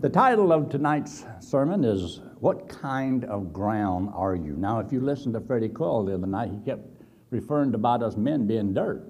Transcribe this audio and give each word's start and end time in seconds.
The 0.00 0.08
title 0.08 0.52
of 0.52 0.68
tonight's 0.68 1.24
sermon 1.40 1.82
is 1.82 2.20
What 2.38 2.68
Kind 2.68 3.24
of 3.24 3.52
Ground 3.52 4.10
Are 4.14 4.36
You? 4.36 4.54
Now, 4.56 4.78
if 4.78 4.92
you 4.92 5.00
listened 5.00 5.34
to 5.34 5.40
Freddie 5.40 5.68
Coyle 5.68 6.04
the 6.04 6.14
other 6.14 6.26
night, 6.28 6.52
he 6.52 6.58
kept 6.64 6.86
referring 7.30 7.72
to 7.72 7.78
about 7.78 8.04
us 8.04 8.16
men 8.16 8.46
being 8.46 8.72
dirt. 8.72 9.02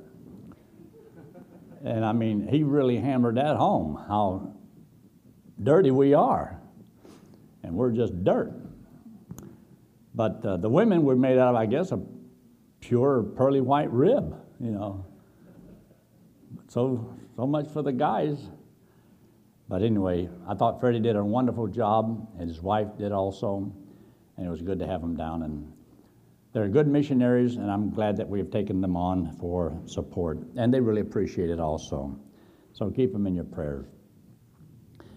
And 1.85 2.07
I 2.07 2.13
mean, 2.15 2.49
he 2.49 2.63
really 2.63 2.97
hammered 2.97 3.37
that 3.37 3.57
home 3.57 4.03
how 4.09 4.55
dirty 5.63 5.91
we 5.91 6.15
are. 6.15 6.59
And 7.63 7.75
we're 7.75 7.93
just 7.93 8.25
dirt. 8.25 8.55
But 10.15 10.43
uh, 10.43 10.57
the 10.57 10.71
women 10.71 11.03
were 11.03 11.17
made 11.17 11.37
out 11.37 11.51
of, 11.51 11.57
I 11.57 11.67
guess, 11.67 11.93
a 11.93 12.01
pure 12.81 13.25
pearly 13.37 13.61
white 13.61 13.93
rib, 13.93 14.35
you 14.59 14.71
know. 14.71 15.05
So, 16.69 17.15
so 17.37 17.47
much 17.47 17.69
for 17.69 17.83
the 17.83 17.93
guys. 17.93 18.49
But 19.69 19.83
anyway, 19.83 20.31
I 20.47 20.55
thought 20.55 20.81
Freddie 20.81 21.01
did 21.01 21.15
a 21.17 21.25
wonderful 21.25 21.67
job, 21.67 22.27
and 22.39 22.49
his 22.49 22.63
wife 22.63 22.89
did 22.97 23.13
also, 23.13 23.71
and 24.37 24.47
it 24.47 24.49
was 24.49 24.63
good 24.63 24.79
to 24.79 24.87
have 24.87 25.03
them 25.03 25.15
down. 25.15 25.43
And 25.43 25.71
they're 26.55 26.69
good 26.69 26.89
missionaries, 26.89 27.57
and 27.57 27.71
I'm 27.71 27.91
glad 27.91 28.17
that 28.17 28.29
we 28.29 28.39
have 28.39 28.51
taken 28.51 28.81
them 28.81 28.97
on 28.97 29.37
for 29.39 29.79
support, 29.85 30.39
and 30.57 30.73
they 30.73 30.81
really 30.81 31.03
appreciate 31.03 31.51
it 31.51 31.61
also. 31.61 32.19
So 32.73 32.91
keep 32.91 33.13
them 33.13 33.27
in 33.27 33.35
your 33.35 33.45
prayers. 33.45 33.87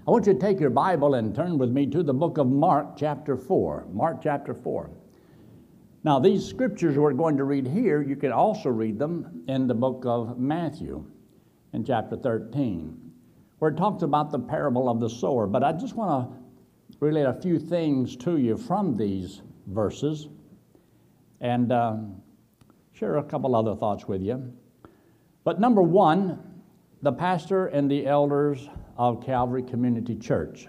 I 0.06 0.12
want 0.12 0.28
you 0.28 0.34
to 0.34 0.40
take 0.40 0.60
your 0.60 0.70
Bible 0.70 1.14
and 1.14 1.34
turn 1.34 1.58
with 1.58 1.70
me 1.70 1.86
to 1.88 2.04
the 2.04 2.14
book 2.14 2.38
of 2.38 2.48
Mark, 2.48 2.98
chapter 2.98 3.38
4. 3.38 3.88
Mark, 3.94 4.22
chapter 4.22 4.54
4. 4.54 4.90
Now, 6.04 6.20
these 6.20 6.44
scriptures 6.44 6.98
we're 6.98 7.14
going 7.14 7.38
to 7.38 7.44
read 7.44 7.68
here, 7.68 8.02
you 8.02 8.16
can 8.16 8.32
also 8.32 8.70
read 8.70 8.98
them 9.00 9.44
in 9.48 9.68
the 9.68 9.76
book 9.76 10.04
of 10.06 10.40
Matthew, 10.40 11.06
in 11.72 11.86
chapter 11.86 12.18
13 12.18 13.11
where 13.62 13.70
it 13.70 13.78
talks 13.78 14.02
about 14.02 14.32
the 14.32 14.40
parable 14.40 14.90
of 14.90 15.00
the 15.00 15.08
sower. 15.08 15.46
But 15.46 15.64
I 15.64 15.72
just 15.72 15.96
want 15.96 16.32
to 16.32 16.98
relate 17.00 17.26
a 17.26 17.34
few 17.44 17.60
things 17.60 18.16
to 18.16 18.38
you 18.38 18.58
from 18.58 18.98
these 18.98 19.44
verses 19.68 20.30
and 21.42 21.72
um, 21.72 22.24
share 22.92 23.18
a 23.18 23.24
couple 23.24 23.56
other 23.56 23.76
thoughts 23.76 24.08
with 24.08 24.24
you. 24.24 24.52
But 25.44 25.60
number 25.60 25.84
one, 25.84 26.40
the 27.04 27.12
pastor 27.12 27.68
and 27.68 27.90
the 27.90 28.08
elders 28.08 28.68
of 28.98 29.24
Calvary 29.24 29.62
Community 29.62 30.16
Church 30.16 30.68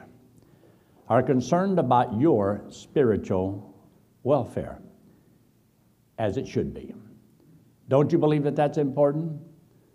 are 1.08 1.22
concerned 1.22 1.78
about 1.78 2.20
your 2.20 2.62
spiritual 2.68 3.74
welfare, 4.22 4.82
as 6.18 6.36
it 6.36 6.46
should 6.46 6.74
be. 6.74 6.94
Don't 7.88 8.12
you 8.12 8.18
believe 8.18 8.42
that 8.42 8.54
that's 8.54 8.76
important? 8.76 9.40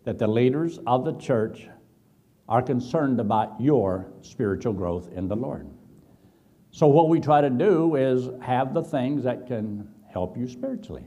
That 0.04 0.18
the 0.18 0.26
leaders 0.28 0.80
of 0.88 1.06
the 1.06 1.14
church 1.18 1.68
are 2.50 2.62
concerned 2.62 3.20
about 3.20 3.60
your 3.60 4.08
spiritual 4.22 4.74
growth 4.74 5.12
in 5.14 5.28
the 5.28 5.36
Lord. 5.36 5.68
So, 6.72 6.88
what 6.88 7.10
we 7.10 7.20
try 7.20 7.42
to 7.42 7.50
do 7.50 7.96
is 7.96 8.30
have 8.42 8.74
the 8.74 8.84
things 8.84 9.24
that 9.24 9.48
can 9.48 9.90
help 10.12 10.38
you 10.38 10.48
spiritually, 10.48 11.06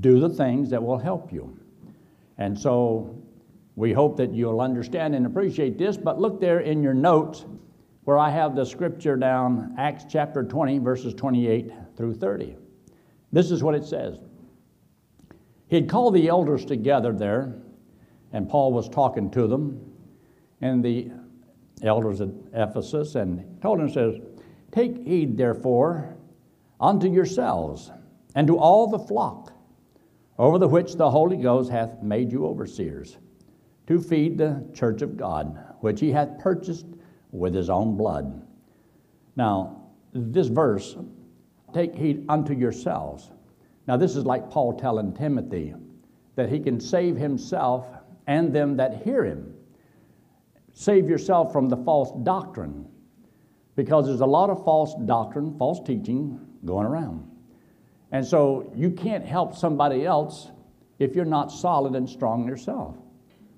do 0.00 0.20
the 0.20 0.28
things 0.28 0.70
that 0.70 0.82
will 0.82 0.98
help 0.98 1.32
you. 1.32 1.58
And 2.38 2.58
so, 2.58 3.16
we 3.76 3.92
hope 3.92 4.16
that 4.18 4.34
you'll 4.34 4.60
understand 4.60 5.14
and 5.14 5.26
appreciate 5.26 5.78
this, 5.78 5.96
but 5.96 6.20
look 6.20 6.40
there 6.40 6.60
in 6.60 6.82
your 6.82 6.94
notes 6.94 7.46
where 8.04 8.18
I 8.18 8.30
have 8.30 8.56
the 8.56 8.64
scripture 8.64 9.16
down, 9.16 9.74
Acts 9.78 10.04
chapter 10.08 10.42
20, 10.42 10.78
verses 10.78 11.14
28 11.14 11.72
through 11.96 12.14
30. 12.14 12.56
This 13.32 13.50
is 13.50 13.62
what 13.62 13.74
it 13.74 13.84
says. 13.84 14.18
He 15.68 15.76
had 15.76 15.88
called 15.88 16.14
the 16.14 16.28
elders 16.28 16.64
together 16.64 17.12
there, 17.12 17.54
and 18.32 18.48
Paul 18.48 18.72
was 18.72 18.88
talking 18.88 19.30
to 19.30 19.46
them 19.46 19.89
and 20.60 20.84
the 20.84 21.10
elders 21.82 22.20
at 22.20 22.28
Ephesus 22.52 23.14
and 23.14 23.60
told 23.62 23.80
them, 23.80 23.90
says, 23.90 24.16
Take 24.72 25.06
heed, 25.06 25.36
therefore, 25.36 26.16
unto 26.80 27.08
yourselves 27.08 27.90
and 28.34 28.46
to 28.46 28.58
all 28.58 28.86
the 28.86 28.98
flock 28.98 29.52
over 30.38 30.58
the 30.58 30.68
which 30.68 30.94
the 30.94 31.10
Holy 31.10 31.36
Ghost 31.36 31.70
hath 31.70 32.02
made 32.02 32.32
you 32.32 32.46
overseers, 32.46 33.18
to 33.86 34.00
feed 34.00 34.38
the 34.38 34.64
church 34.72 35.02
of 35.02 35.16
God, 35.16 35.58
which 35.80 36.00
he 36.00 36.10
hath 36.10 36.38
purchased 36.38 36.86
with 37.30 37.54
his 37.54 37.68
own 37.68 37.96
blood. 37.96 38.46
Now, 39.36 39.82
this 40.12 40.48
verse, 40.48 40.96
take 41.74 41.94
heed 41.94 42.24
unto 42.28 42.54
yourselves. 42.54 43.30
Now, 43.86 43.96
this 43.96 44.16
is 44.16 44.24
like 44.24 44.50
Paul 44.50 44.78
telling 44.78 45.12
Timothy 45.12 45.74
that 46.36 46.48
he 46.48 46.60
can 46.60 46.80
save 46.80 47.16
himself 47.16 47.86
and 48.26 48.52
them 48.52 48.76
that 48.76 49.02
hear 49.02 49.24
him 49.24 49.54
save 50.80 51.10
yourself 51.10 51.52
from 51.52 51.68
the 51.68 51.76
false 51.76 52.10
doctrine 52.22 52.88
because 53.76 54.06
there's 54.06 54.22
a 54.22 54.26
lot 54.26 54.48
of 54.48 54.64
false 54.64 54.94
doctrine, 55.04 55.54
false 55.58 55.78
teaching 55.86 56.40
going 56.64 56.86
around. 56.86 57.22
And 58.12 58.24
so 58.26 58.72
you 58.74 58.90
can't 58.90 59.22
help 59.22 59.54
somebody 59.54 60.06
else 60.06 60.48
if 60.98 61.14
you're 61.14 61.26
not 61.26 61.52
solid 61.52 61.94
and 61.96 62.08
strong 62.08 62.48
yourself. 62.48 62.96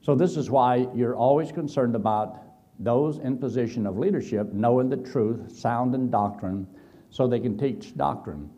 So 0.00 0.16
this 0.16 0.36
is 0.36 0.50
why 0.50 0.88
you're 0.96 1.14
always 1.14 1.52
concerned 1.52 1.94
about 1.94 2.42
those 2.80 3.18
in 3.18 3.38
position 3.38 3.86
of 3.86 3.96
leadership 3.96 4.52
knowing 4.52 4.88
the 4.88 4.96
truth, 4.96 5.56
sound 5.56 5.94
in 5.94 6.10
doctrine, 6.10 6.66
so 7.10 7.28
they 7.28 7.38
can 7.38 7.56
teach 7.56 7.96
doctrine. 7.96 8.50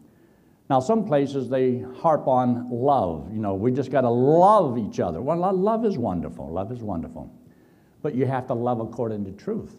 Now, 0.71 0.81
some 0.81 1.05
places 1.05 1.51
they 1.51 1.85
harp 1.99 2.27
on 2.27 2.71
love. 2.71 3.29
You 3.31 3.41
know, 3.41 3.53
we 3.53 3.73
just 3.73 3.91
got 3.91 4.01
to 4.01 4.11
love 4.11 4.79
each 4.79 5.01
other. 5.01 5.21
Well, 5.21 5.55
love 5.55 5.85
is 5.85 5.99
wonderful. 5.99 6.51
Love 6.51 6.73
is 6.73 6.83
wonderful 6.83 7.31
but 8.05 8.15
you 8.15 8.27
have 8.27 8.47
to 8.47 8.53
love 8.55 8.81
according 8.81 9.25
to 9.25 9.33
truth. 9.33 9.79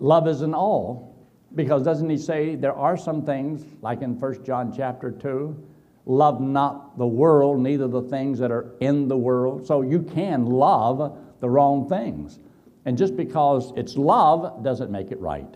Love 0.00 0.26
isn't 0.26 0.54
all, 0.54 1.16
because 1.54 1.84
doesn't 1.84 2.10
he 2.10 2.18
say 2.18 2.56
there 2.56 2.74
are 2.74 2.96
some 2.96 3.24
things, 3.24 3.64
like 3.80 4.02
in 4.02 4.18
1 4.18 4.44
John 4.44 4.74
chapter 4.76 5.12
2, 5.12 5.56
love 6.04 6.40
not 6.40 6.98
the 6.98 7.06
world, 7.06 7.60
neither 7.60 7.86
the 7.86 8.02
things 8.02 8.40
that 8.40 8.50
are 8.50 8.74
in 8.80 9.06
the 9.06 9.16
world. 9.16 9.64
So 9.64 9.82
you 9.82 10.02
can 10.02 10.46
love 10.46 11.16
the 11.38 11.48
wrong 11.48 11.88
things. 11.88 12.40
And 12.86 12.98
just 12.98 13.16
because 13.16 13.72
it's 13.76 13.96
love 13.96 14.64
doesn't 14.64 14.90
make 14.90 15.12
it 15.12 15.20
right. 15.20 15.54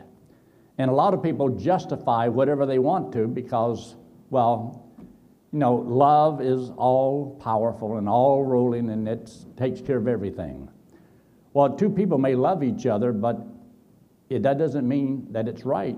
And 0.79 0.89
a 0.89 0.95
lot 0.95 1.15
of 1.15 1.23
people 1.23 1.49
justify 1.49 2.29
whatever 2.29 2.65
they 2.65 2.79
want 2.79 3.13
to 3.15 3.27
because, 3.27 3.97
well, 4.31 4.87
you 5.53 5.59
know, 5.59 5.75
love 5.75 6.41
is 6.41 6.71
all 6.77 7.41
powerful 7.43 7.97
and 7.97 8.09
all 8.09 8.45
ruling 8.45 8.89
and 8.91 9.09
it 9.09 9.33
takes 9.57 9.81
care 9.81 9.97
of 9.97 10.07
everything. 10.07 10.69
Well, 11.57 11.75
two 11.75 11.89
people 11.89 12.19
may 12.19 12.35
love 12.35 12.63
each 12.63 12.85
other, 12.85 13.15
but 13.15 13.41
it, 14.29 14.43
that 14.43 14.59
doesn't 14.59 14.87
mean 14.87 15.27
that 15.33 15.49
it's 15.49 15.65
right. 15.65 15.97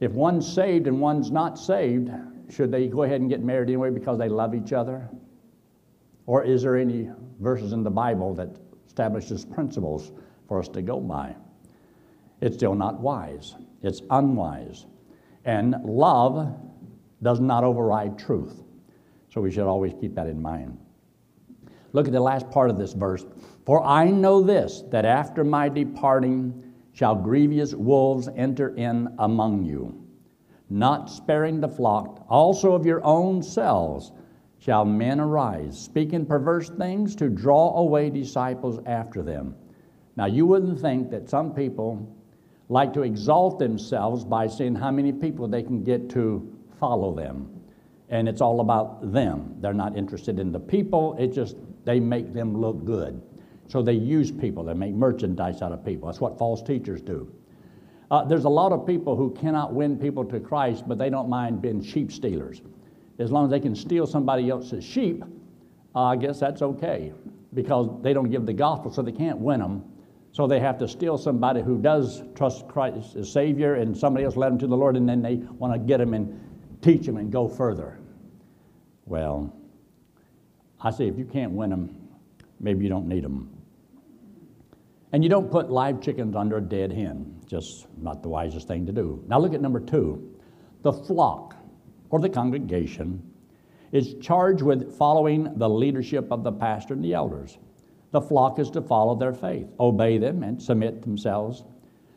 If 0.00 0.12
one's 0.12 0.50
saved 0.50 0.86
and 0.86 0.98
one's 0.98 1.30
not 1.30 1.58
saved, 1.58 2.08
should 2.48 2.72
they 2.72 2.86
go 2.88 3.02
ahead 3.02 3.20
and 3.20 3.28
get 3.28 3.42
married 3.42 3.68
anyway 3.68 3.90
because 3.90 4.18
they 4.18 4.30
love 4.30 4.54
each 4.54 4.72
other? 4.72 5.10
Or 6.24 6.42
is 6.42 6.62
there 6.62 6.78
any 6.78 7.10
verses 7.38 7.74
in 7.74 7.82
the 7.82 7.90
Bible 7.90 8.32
that 8.36 8.48
establishes 8.86 9.44
principles 9.44 10.10
for 10.48 10.58
us 10.58 10.68
to 10.68 10.80
go 10.80 11.00
by? 11.00 11.36
It's 12.40 12.56
still 12.56 12.74
not 12.74 12.98
wise. 12.98 13.54
It's 13.82 14.00
unwise. 14.08 14.86
And 15.44 15.76
love 15.84 16.50
does 17.22 17.40
not 17.40 17.62
override 17.62 18.18
truth. 18.18 18.62
So 19.34 19.42
we 19.42 19.50
should 19.50 19.66
always 19.66 19.92
keep 20.00 20.14
that 20.14 20.28
in 20.28 20.40
mind. 20.40 20.78
Look 21.92 22.06
at 22.06 22.12
the 22.12 22.20
last 22.20 22.50
part 22.50 22.70
of 22.70 22.78
this 22.78 22.92
verse. 22.92 23.24
For 23.64 23.82
I 23.82 24.10
know 24.10 24.42
this, 24.42 24.82
that 24.90 25.04
after 25.04 25.44
my 25.44 25.68
departing 25.68 26.72
shall 26.92 27.14
grievous 27.14 27.74
wolves 27.74 28.28
enter 28.36 28.74
in 28.76 29.14
among 29.18 29.64
you, 29.64 30.02
not 30.70 31.10
sparing 31.10 31.60
the 31.60 31.68
flock. 31.68 32.24
Also 32.28 32.72
of 32.72 32.86
your 32.86 33.04
own 33.04 33.42
selves 33.42 34.12
shall 34.58 34.84
men 34.84 35.20
arise, 35.20 35.78
speaking 35.78 36.24
perverse 36.24 36.70
things 36.70 37.14
to 37.16 37.28
draw 37.28 37.76
away 37.78 38.10
disciples 38.10 38.80
after 38.86 39.22
them. 39.22 39.54
Now, 40.16 40.26
you 40.26 40.46
wouldn't 40.46 40.80
think 40.80 41.10
that 41.10 41.28
some 41.28 41.54
people 41.54 42.16
like 42.68 42.92
to 42.94 43.02
exalt 43.02 43.58
themselves 43.58 44.24
by 44.24 44.46
seeing 44.46 44.74
how 44.74 44.90
many 44.90 45.12
people 45.12 45.48
they 45.48 45.62
can 45.62 45.82
get 45.82 46.08
to 46.10 46.56
follow 46.78 47.14
them. 47.14 47.48
And 48.08 48.28
it's 48.28 48.40
all 48.40 48.60
about 48.60 49.12
them. 49.12 49.56
They're 49.60 49.74
not 49.74 49.96
interested 49.96 50.38
in 50.38 50.52
the 50.52 50.60
people, 50.60 51.16
it 51.18 51.32
just 51.32 51.56
they 51.84 52.00
make 52.00 52.32
them 52.32 52.60
look 52.60 52.84
good. 52.84 53.22
So 53.68 53.82
they 53.82 53.94
use 53.94 54.30
people, 54.30 54.64
they 54.64 54.74
make 54.74 54.94
merchandise 54.94 55.62
out 55.62 55.72
of 55.72 55.84
people. 55.84 56.08
That's 56.08 56.20
what 56.20 56.38
false 56.38 56.62
teachers 56.62 57.00
do. 57.00 57.32
Uh, 58.10 58.24
there's 58.24 58.44
a 58.44 58.48
lot 58.48 58.72
of 58.72 58.86
people 58.86 59.16
who 59.16 59.30
cannot 59.30 59.72
win 59.72 59.96
people 59.96 60.24
to 60.26 60.38
Christ, 60.38 60.84
but 60.86 60.98
they 60.98 61.08
don't 61.08 61.30
mind 61.30 61.62
being 61.62 61.82
sheep 61.82 62.12
stealers. 62.12 62.60
As 63.18 63.32
long 63.32 63.46
as 63.46 63.50
they 63.50 63.60
can 63.60 63.74
steal 63.74 64.06
somebody 64.06 64.50
else's 64.50 64.84
sheep, 64.84 65.24
uh, 65.94 66.02
I 66.02 66.16
guess 66.16 66.38
that's 66.38 66.60
okay 66.60 67.12
because 67.54 67.88
they 68.02 68.12
don't 68.12 68.30
give 68.30 68.46
the 68.46 68.52
gospel, 68.52 68.92
so 68.92 69.02
they 69.02 69.12
can't 69.12 69.38
win 69.38 69.60
them. 69.60 69.84
So 70.32 70.46
they 70.46 70.60
have 70.60 70.78
to 70.78 70.88
steal 70.88 71.18
somebody 71.18 71.62
who 71.62 71.78
does 71.78 72.22
trust 72.34 72.66
Christ 72.68 73.16
as 73.16 73.30
Savior, 73.30 73.74
and 73.74 73.96
somebody 73.96 74.24
else 74.24 74.36
led 74.36 74.52
them 74.52 74.58
to 74.58 74.66
the 74.66 74.76
Lord, 74.76 74.96
and 74.96 75.08
then 75.08 75.20
they 75.20 75.36
want 75.36 75.74
to 75.74 75.78
get 75.78 75.98
them 75.98 76.14
and 76.14 76.38
teach 76.80 77.04
them 77.06 77.18
and 77.18 77.30
go 77.30 77.48
further. 77.48 77.98
Well, 79.04 79.54
I 80.82 80.90
say 80.90 81.06
if 81.06 81.18
you 81.18 81.24
can't 81.24 81.52
win 81.52 81.70
them, 81.70 81.96
maybe 82.60 82.84
you 82.84 82.90
don't 82.90 83.06
need 83.06 83.24
them. 83.24 83.50
And 85.12 85.22
you 85.22 85.28
don't 85.28 85.50
put 85.50 85.70
live 85.70 86.00
chickens 86.00 86.34
under 86.34 86.56
a 86.56 86.60
dead 86.60 86.92
hen, 86.92 87.40
just 87.46 87.86
not 87.98 88.22
the 88.22 88.28
wisest 88.28 88.66
thing 88.66 88.86
to 88.86 88.92
do. 88.92 89.22
Now 89.28 89.38
look 89.38 89.54
at 89.54 89.60
number 89.60 89.80
two. 89.80 90.36
The 90.82 90.92
flock 90.92 91.56
or 92.10 92.18
the 92.18 92.28
congregation 92.28 93.22
is 93.92 94.14
charged 94.20 94.62
with 94.62 94.96
following 94.96 95.52
the 95.58 95.68
leadership 95.68 96.32
of 96.32 96.42
the 96.42 96.52
pastor 96.52 96.94
and 96.94 97.04
the 97.04 97.12
elders. 97.12 97.58
The 98.10 98.20
flock 98.20 98.58
is 98.58 98.70
to 98.70 98.82
follow 98.82 99.14
their 99.14 99.34
faith, 99.34 99.66
obey 99.78 100.18
them, 100.18 100.42
and 100.42 100.60
submit 100.60 101.02
themselves. 101.02 101.64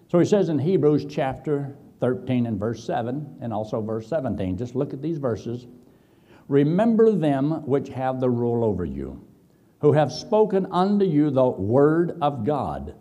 So 0.07 0.19
he 0.19 0.25
says 0.25 0.49
in 0.49 0.57
Hebrews 0.57 1.05
chapter 1.09 1.75
13 1.99 2.45
and 2.45 2.59
verse 2.59 2.83
7, 2.83 3.37
and 3.41 3.53
also 3.53 3.81
verse 3.81 4.07
17, 4.07 4.57
just 4.57 4.75
look 4.75 4.93
at 4.93 5.01
these 5.01 5.17
verses. 5.17 5.67
Remember 6.47 7.11
them 7.11 7.65
which 7.65 7.89
have 7.89 8.19
the 8.19 8.29
rule 8.29 8.63
over 8.63 8.85
you, 8.85 9.25
who 9.79 9.93
have 9.93 10.11
spoken 10.11 10.67
unto 10.71 11.05
you 11.05 11.31
the 11.31 11.47
word 11.47 12.17
of 12.21 12.43
God, 12.43 12.95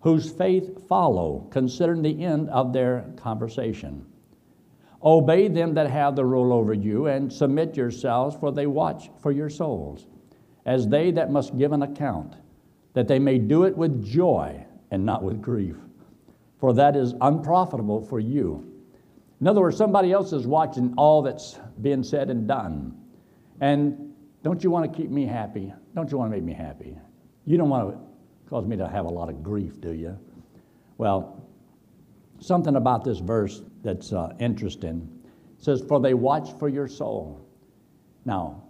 whose 0.00 0.30
faith 0.30 0.86
follow, 0.88 1.46
considering 1.50 2.02
the 2.02 2.24
end 2.24 2.48
of 2.48 2.72
their 2.72 3.04
conversation. 3.16 4.06
Obey 5.02 5.48
them 5.48 5.74
that 5.74 5.90
have 5.90 6.16
the 6.16 6.24
rule 6.24 6.52
over 6.52 6.72
you, 6.72 7.06
and 7.06 7.32
submit 7.32 7.76
yourselves, 7.76 8.36
for 8.36 8.50
they 8.50 8.66
watch 8.66 9.10
for 9.20 9.32
your 9.32 9.50
souls, 9.50 10.06
as 10.64 10.88
they 10.88 11.10
that 11.10 11.30
must 11.30 11.58
give 11.58 11.72
an 11.72 11.82
account, 11.82 12.36
that 12.94 13.06
they 13.06 13.18
may 13.18 13.38
do 13.38 13.64
it 13.64 13.76
with 13.76 14.04
joy 14.04 14.64
and 14.90 15.04
not 15.04 15.22
with 15.22 15.42
grief, 15.42 15.76
for 16.58 16.72
that 16.72 16.96
is 16.96 17.14
unprofitable 17.20 18.00
for 18.00 18.18
you. 18.18 18.77
In 19.40 19.46
other 19.46 19.60
words, 19.60 19.76
somebody 19.76 20.12
else 20.12 20.32
is 20.32 20.46
watching 20.46 20.94
all 20.96 21.22
that's 21.22 21.58
being 21.80 22.02
said 22.02 22.28
and 22.28 22.48
done. 22.48 22.96
And 23.60 24.12
don't 24.42 24.62
you 24.64 24.70
want 24.70 24.90
to 24.90 24.96
keep 24.96 25.10
me 25.10 25.26
happy? 25.26 25.72
Don't 25.94 26.10
you 26.10 26.18
want 26.18 26.30
to 26.30 26.36
make 26.36 26.44
me 26.44 26.52
happy? 26.52 26.96
You 27.44 27.56
don't 27.56 27.68
want 27.68 27.90
to 27.90 27.98
cause 28.50 28.66
me 28.66 28.76
to 28.76 28.88
have 28.88 29.04
a 29.04 29.10
lot 29.10 29.28
of 29.28 29.42
grief, 29.42 29.80
do 29.80 29.92
you? 29.92 30.18
Well, 30.96 31.44
something 32.40 32.76
about 32.76 33.04
this 33.04 33.18
verse 33.18 33.62
that's 33.82 34.12
uh, 34.12 34.34
interesting. 34.40 35.08
It 35.56 35.64
says, 35.64 35.82
For 35.86 36.00
they 36.00 36.14
watch 36.14 36.50
for 36.58 36.68
your 36.68 36.88
soul. 36.88 37.40
Now, 38.24 38.64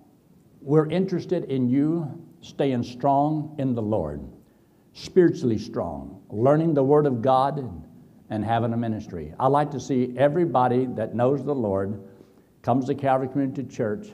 we're 0.61 0.89
interested 0.89 1.45
in 1.45 1.69
you 1.69 2.25
staying 2.41 2.83
strong 2.83 3.55
in 3.59 3.75
the 3.75 3.83
Lord, 3.83 4.21
spiritually 4.93 5.59
strong, 5.59 6.23
learning 6.31 6.75
the 6.75 6.83
Word 6.83 7.07
of 7.07 7.23
God 7.23 7.85
and 8.31 8.45
having 8.45 8.73
a 8.73 8.77
ministry. 8.77 9.33
I 9.39 9.47
like 9.49 9.71
to 9.73 9.81
see 9.81 10.15
everybody 10.17 10.87
that 10.87 11.15
knows 11.15 11.45
the 11.45 11.55
Lord 11.55 12.03
comes 12.63 12.87
to 12.87 12.95
Calvary 12.95 13.29
Community 13.29 13.65
Church 13.65 14.13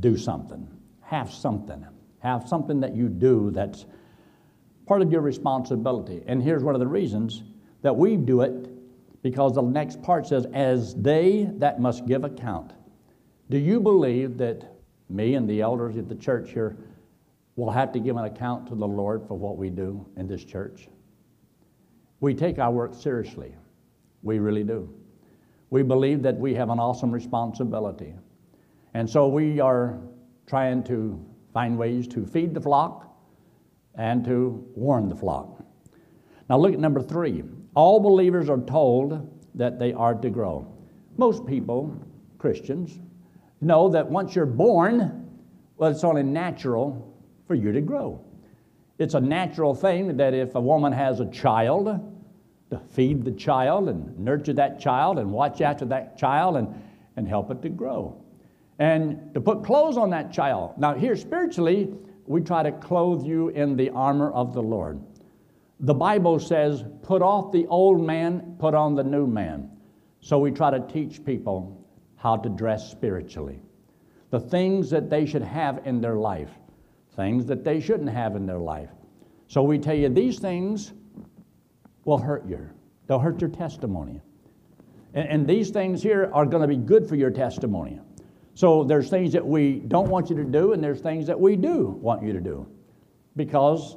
do 0.00 0.16
something, 0.16 0.68
have 1.02 1.32
something, 1.32 1.86
have 2.20 2.46
something 2.46 2.80
that 2.80 2.94
you 2.94 3.08
do 3.08 3.50
that's 3.50 3.86
part 4.86 5.02
of 5.02 5.10
your 5.10 5.20
responsibility. 5.20 6.22
And 6.26 6.42
here's 6.42 6.62
one 6.62 6.74
of 6.74 6.80
the 6.80 6.86
reasons 6.86 7.42
that 7.82 7.94
we 7.94 8.16
do 8.16 8.42
it 8.42 8.70
because 9.22 9.54
the 9.54 9.62
next 9.62 10.02
part 10.02 10.26
says, 10.26 10.46
As 10.52 10.94
they 10.94 11.48
that 11.56 11.80
must 11.80 12.06
give 12.06 12.24
account. 12.24 12.72
Do 13.50 13.58
you 13.58 13.80
believe 13.80 14.36
that 14.38 14.64
me 15.08 15.34
and 15.34 15.48
the 15.48 15.60
elders 15.60 15.96
at 15.96 16.08
the 16.08 16.14
church 16.14 16.50
here 16.50 16.76
will 17.56 17.70
have 17.70 17.92
to 17.92 17.98
give 17.98 18.16
an 18.16 18.24
account 18.24 18.66
to 18.68 18.74
the 18.74 18.86
Lord 18.86 19.26
for 19.26 19.34
what 19.34 19.56
we 19.56 19.70
do 19.70 20.06
in 20.16 20.26
this 20.28 20.44
church? 20.44 20.88
We 22.20 22.34
take 22.34 22.58
our 22.58 22.70
work 22.70 22.94
seriously. 22.94 23.54
We 24.22 24.38
really 24.38 24.64
do. 24.64 24.92
We 25.70 25.82
believe 25.82 26.22
that 26.22 26.36
we 26.36 26.54
have 26.54 26.70
an 26.70 26.78
awesome 26.78 27.12
responsibility. 27.12 28.14
And 28.94 29.08
so 29.08 29.28
we 29.28 29.60
are 29.60 30.00
trying 30.46 30.82
to 30.84 31.24
find 31.52 31.78
ways 31.78 32.08
to 32.08 32.26
feed 32.26 32.54
the 32.54 32.60
flock 32.60 33.14
and 33.94 34.24
to 34.24 34.64
warn 34.74 35.08
the 35.08 35.14
flock. 35.14 35.62
Now 36.48 36.58
look 36.58 36.72
at 36.72 36.80
number 36.80 37.02
three 37.02 37.44
all 37.74 38.00
believers 38.00 38.48
are 38.48 38.58
told 38.58 39.30
that 39.54 39.78
they 39.78 39.92
are 39.92 40.14
to 40.14 40.30
grow. 40.30 40.66
Most 41.16 41.46
people, 41.46 41.96
Christians, 42.38 42.98
know 43.60 43.88
that 43.90 44.08
once 44.08 44.34
you're 44.34 44.46
born, 44.46 45.28
well, 45.76 45.90
it's 45.90 46.02
only 46.02 46.22
natural 46.22 47.14
for 47.46 47.54
you 47.54 47.70
to 47.72 47.80
grow. 47.80 48.24
It's 48.98 49.14
a 49.14 49.20
natural 49.20 49.74
thing 49.74 50.16
that 50.16 50.34
if 50.34 50.54
a 50.54 50.60
woman 50.60 50.92
has 50.92 51.20
a 51.20 51.26
child, 51.30 52.00
to 52.70 52.78
feed 52.78 53.24
the 53.24 53.32
child 53.32 53.88
and 53.88 54.18
nurture 54.18 54.52
that 54.52 54.78
child 54.80 55.18
and 55.18 55.32
watch 55.32 55.60
after 55.60 55.84
that 55.86 56.18
child 56.18 56.56
and, 56.56 56.68
and 57.16 57.26
help 57.26 57.50
it 57.50 57.62
to 57.62 57.68
grow. 57.68 58.22
And 58.78 59.32
to 59.34 59.40
put 59.40 59.64
clothes 59.64 59.96
on 59.96 60.10
that 60.10 60.32
child. 60.32 60.78
Now, 60.78 60.94
here 60.94 61.16
spiritually, 61.16 61.92
we 62.26 62.42
try 62.42 62.62
to 62.62 62.72
clothe 62.72 63.24
you 63.24 63.48
in 63.48 63.76
the 63.76 63.90
armor 63.90 64.30
of 64.32 64.52
the 64.52 64.62
Lord. 64.62 65.00
The 65.80 65.94
Bible 65.94 66.38
says, 66.38 66.84
put 67.02 67.22
off 67.22 67.52
the 67.52 67.66
old 67.68 68.04
man, 68.04 68.56
put 68.58 68.74
on 68.74 68.94
the 68.94 69.04
new 69.04 69.26
man. 69.26 69.70
So 70.20 70.38
we 70.38 70.50
try 70.50 70.70
to 70.70 70.80
teach 70.92 71.24
people 71.24 71.86
how 72.16 72.36
to 72.36 72.48
dress 72.48 72.90
spiritually. 72.90 73.60
The 74.30 74.40
things 74.40 74.90
that 74.90 75.08
they 75.08 75.24
should 75.24 75.42
have 75.42 75.86
in 75.86 76.00
their 76.00 76.16
life, 76.16 76.50
things 77.18 77.44
that 77.46 77.64
they 77.64 77.80
shouldn't 77.80 78.08
have 78.08 78.36
in 78.36 78.46
their 78.46 78.60
life. 78.60 78.90
So 79.48 79.64
we 79.64 79.76
tell 79.76 79.96
you 79.96 80.08
these 80.08 80.38
things 80.38 80.92
will 82.04 82.18
hurt 82.18 82.46
you, 82.46 82.70
they'll 83.06 83.18
hurt 83.18 83.40
your 83.40 83.50
testimony. 83.50 84.22
And, 85.14 85.28
and 85.28 85.46
these 85.46 85.70
things 85.70 86.00
here 86.00 86.30
are 86.32 86.46
going 86.46 86.62
to 86.62 86.68
be 86.68 86.76
good 86.76 87.08
for 87.08 87.16
your 87.16 87.32
testimony. 87.32 87.98
So 88.54 88.84
there's 88.84 89.10
things 89.10 89.32
that 89.32 89.44
we 89.44 89.80
don't 89.88 90.08
want 90.08 90.30
you 90.30 90.36
to 90.36 90.44
do, 90.44 90.72
and 90.72 90.82
there's 90.82 91.00
things 91.00 91.26
that 91.26 91.38
we 91.38 91.56
do 91.56 91.88
want 92.00 92.22
you 92.22 92.32
to 92.32 92.40
do 92.40 92.68
because 93.34 93.96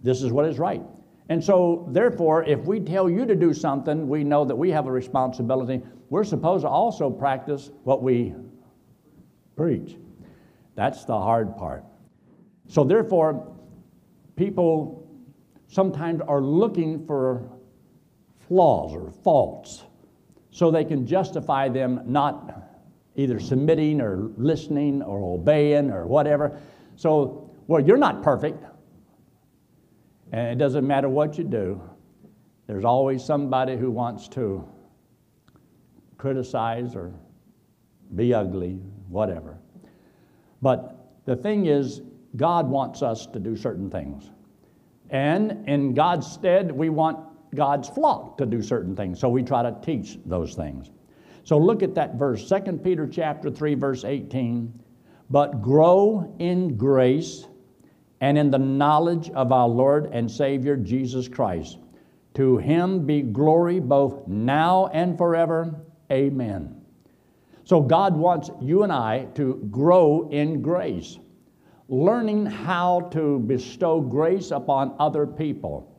this 0.00 0.22
is 0.22 0.30
what 0.30 0.46
is 0.46 0.58
right. 0.60 0.82
And 1.28 1.42
so, 1.42 1.88
therefore, 1.90 2.44
if 2.44 2.60
we 2.60 2.80
tell 2.80 3.10
you 3.10 3.24
to 3.24 3.34
do 3.34 3.52
something, 3.52 4.08
we 4.08 4.24
know 4.24 4.44
that 4.44 4.56
we 4.56 4.70
have 4.70 4.86
a 4.86 4.92
responsibility. 4.92 5.80
We're 6.08 6.24
supposed 6.24 6.62
to 6.62 6.68
also 6.68 7.10
practice 7.10 7.70
what 7.84 8.02
we 8.02 8.34
preach. 9.56 9.96
That's 10.74 11.04
the 11.04 11.18
hard 11.18 11.56
part. 11.56 11.84
So, 12.70 12.84
therefore, 12.84 13.52
people 14.36 15.04
sometimes 15.66 16.20
are 16.20 16.40
looking 16.40 17.04
for 17.04 17.50
flaws 18.46 18.94
or 18.94 19.10
faults 19.24 19.82
so 20.52 20.70
they 20.70 20.84
can 20.84 21.04
justify 21.04 21.68
them 21.68 22.00
not 22.06 22.62
either 23.16 23.40
submitting 23.40 24.00
or 24.00 24.30
listening 24.36 25.02
or 25.02 25.34
obeying 25.34 25.90
or 25.90 26.06
whatever. 26.06 26.60
So, 26.94 27.50
well, 27.66 27.84
you're 27.84 27.96
not 27.96 28.22
perfect. 28.22 28.62
And 30.30 30.46
it 30.52 30.58
doesn't 30.58 30.86
matter 30.86 31.08
what 31.08 31.38
you 31.38 31.42
do, 31.42 31.82
there's 32.68 32.84
always 32.84 33.24
somebody 33.24 33.76
who 33.76 33.90
wants 33.90 34.28
to 34.28 34.64
criticize 36.18 36.94
or 36.94 37.12
be 38.14 38.32
ugly, 38.32 38.74
whatever. 39.08 39.58
But 40.62 41.24
the 41.24 41.34
thing 41.34 41.66
is, 41.66 42.02
God 42.36 42.68
wants 42.68 43.02
us 43.02 43.26
to 43.26 43.38
do 43.38 43.56
certain 43.56 43.90
things. 43.90 44.30
And 45.10 45.68
in 45.68 45.94
God's 45.94 46.30
stead, 46.30 46.70
we 46.70 46.88
want 46.88 47.18
God's 47.54 47.88
flock 47.88 48.38
to 48.38 48.46
do 48.46 48.62
certain 48.62 48.94
things. 48.94 49.18
So 49.18 49.28
we 49.28 49.42
try 49.42 49.62
to 49.62 49.76
teach 49.82 50.18
those 50.24 50.54
things. 50.54 50.90
So 51.44 51.58
look 51.58 51.82
at 51.82 51.94
that 51.96 52.14
verse, 52.14 52.48
2 52.48 52.78
Peter 52.84 53.06
chapter 53.06 53.50
3, 53.50 53.74
verse 53.74 54.04
18. 54.04 54.72
But 55.30 55.62
grow 55.62 56.34
in 56.38 56.76
grace 56.76 57.46
and 58.20 58.36
in 58.36 58.50
the 58.50 58.58
knowledge 58.58 59.30
of 59.30 59.52
our 59.52 59.68
Lord 59.68 60.10
and 60.12 60.30
Savior 60.30 60.76
Jesus 60.76 61.28
Christ. 61.28 61.78
To 62.34 62.58
him 62.58 63.06
be 63.06 63.22
glory 63.22 63.80
both 63.80 64.28
now 64.28 64.88
and 64.88 65.16
forever. 65.16 65.74
Amen. 66.12 66.80
So 67.64 67.80
God 67.80 68.16
wants 68.16 68.50
you 68.60 68.82
and 68.82 68.92
I 68.92 69.26
to 69.34 69.66
grow 69.70 70.28
in 70.30 70.60
grace, 70.62 71.18
learning 71.90 72.46
how 72.46 73.00
to 73.12 73.40
bestow 73.40 74.00
grace 74.00 74.52
upon 74.52 74.94
other 75.00 75.26
people, 75.26 75.92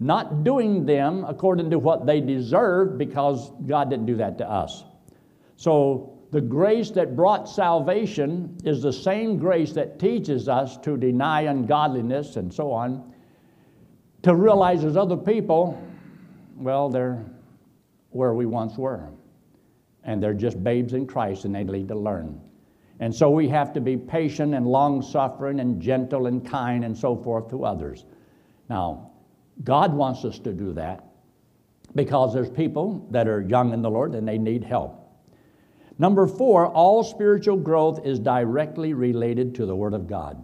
not 0.00 0.42
doing 0.44 0.86
them 0.86 1.26
according 1.28 1.70
to 1.70 1.78
what 1.78 2.06
they 2.06 2.22
deserve 2.22 2.96
because 2.96 3.52
God 3.66 3.90
didn't 3.90 4.06
do 4.06 4.16
that 4.16 4.38
to 4.38 4.50
us. 4.50 4.84
So 5.56 6.18
the 6.30 6.40
grace 6.40 6.90
that 6.92 7.14
brought 7.14 7.50
salvation 7.50 8.56
is 8.64 8.82
the 8.82 8.92
same 8.92 9.38
grace 9.38 9.72
that 9.74 9.98
teaches 9.98 10.48
us 10.48 10.78
to 10.78 10.96
deny 10.96 11.42
ungodliness 11.42 12.36
and 12.36 12.52
so 12.52 12.72
on, 12.72 13.12
to 14.22 14.34
realize 14.34 14.84
as 14.84 14.96
other 14.96 15.18
people, 15.18 15.78
well, 16.56 16.88
they're 16.88 17.22
where 18.08 18.32
we 18.32 18.46
once 18.46 18.78
were. 18.78 19.10
And 20.02 20.22
they're 20.22 20.34
just 20.34 20.64
babes 20.64 20.94
in 20.94 21.06
Christ 21.06 21.44
and 21.44 21.54
they 21.54 21.62
need 21.62 21.88
to 21.88 21.94
learn. 21.94 22.40
And 23.00 23.14
so 23.14 23.30
we 23.30 23.48
have 23.48 23.72
to 23.74 23.80
be 23.80 23.96
patient 23.96 24.54
and 24.54 24.66
long 24.66 25.02
suffering 25.02 25.60
and 25.60 25.80
gentle 25.80 26.26
and 26.26 26.46
kind 26.46 26.84
and 26.84 26.96
so 26.96 27.16
forth 27.16 27.48
to 27.50 27.64
others. 27.64 28.04
Now, 28.70 29.10
God 29.64 29.92
wants 29.92 30.24
us 30.24 30.38
to 30.40 30.52
do 30.52 30.72
that 30.74 31.04
because 31.94 32.32
there's 32.32 32.50
people 32.50 33.06
that 33.10 33.28
are 33.28 33.40
young 33.42 33.72
in 33.72 33.82
the 33.82 33.90
Lord 33.90 34.14
and 34.14 34.26
they 34.26 34.38
need 34.38 34.64
help. 34.64 35.02
Number 35.98 36.26
four, 36.26 36.66
all 36.66 37.02
spiritual 37.02 37.56
growth 37.56 38.04
is 38.04 38.18
directly 38.18 38.92
related 38.92 39.54
to 39.54 39.66
the 39.66 39.74
Word 39.74 39.94
of 39.94 40.06
God. 40.06 40.42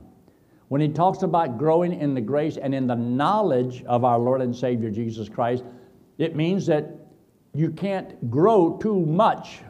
when 0.69 0.81
he 0.81 0.89
talks 0.89 1.23
about 1.23 1.59
growing 1.59 2.01
in 2.01 2.15
the 2.15 2.21
grace 2.23 2.57
and 2.57 2.75
in 2.75 2.87
the 2.87 2.95
knowledge 2.95 3.85
of 3.85 4.05
our 4.05 4.19
Lord 4.19 4.41
and 4.41 4.57
Savior 4.57 4.91
Jesus 4.91 5.29
Christ, 5.29 5.65
it 6.17 6.35
means 6.35 6.65
that 6.65 6.97
you 7.53 7.71
can't 7.71 8.31
grow 8.31 8.79
too 8.79 8.99
much 8.99 9.61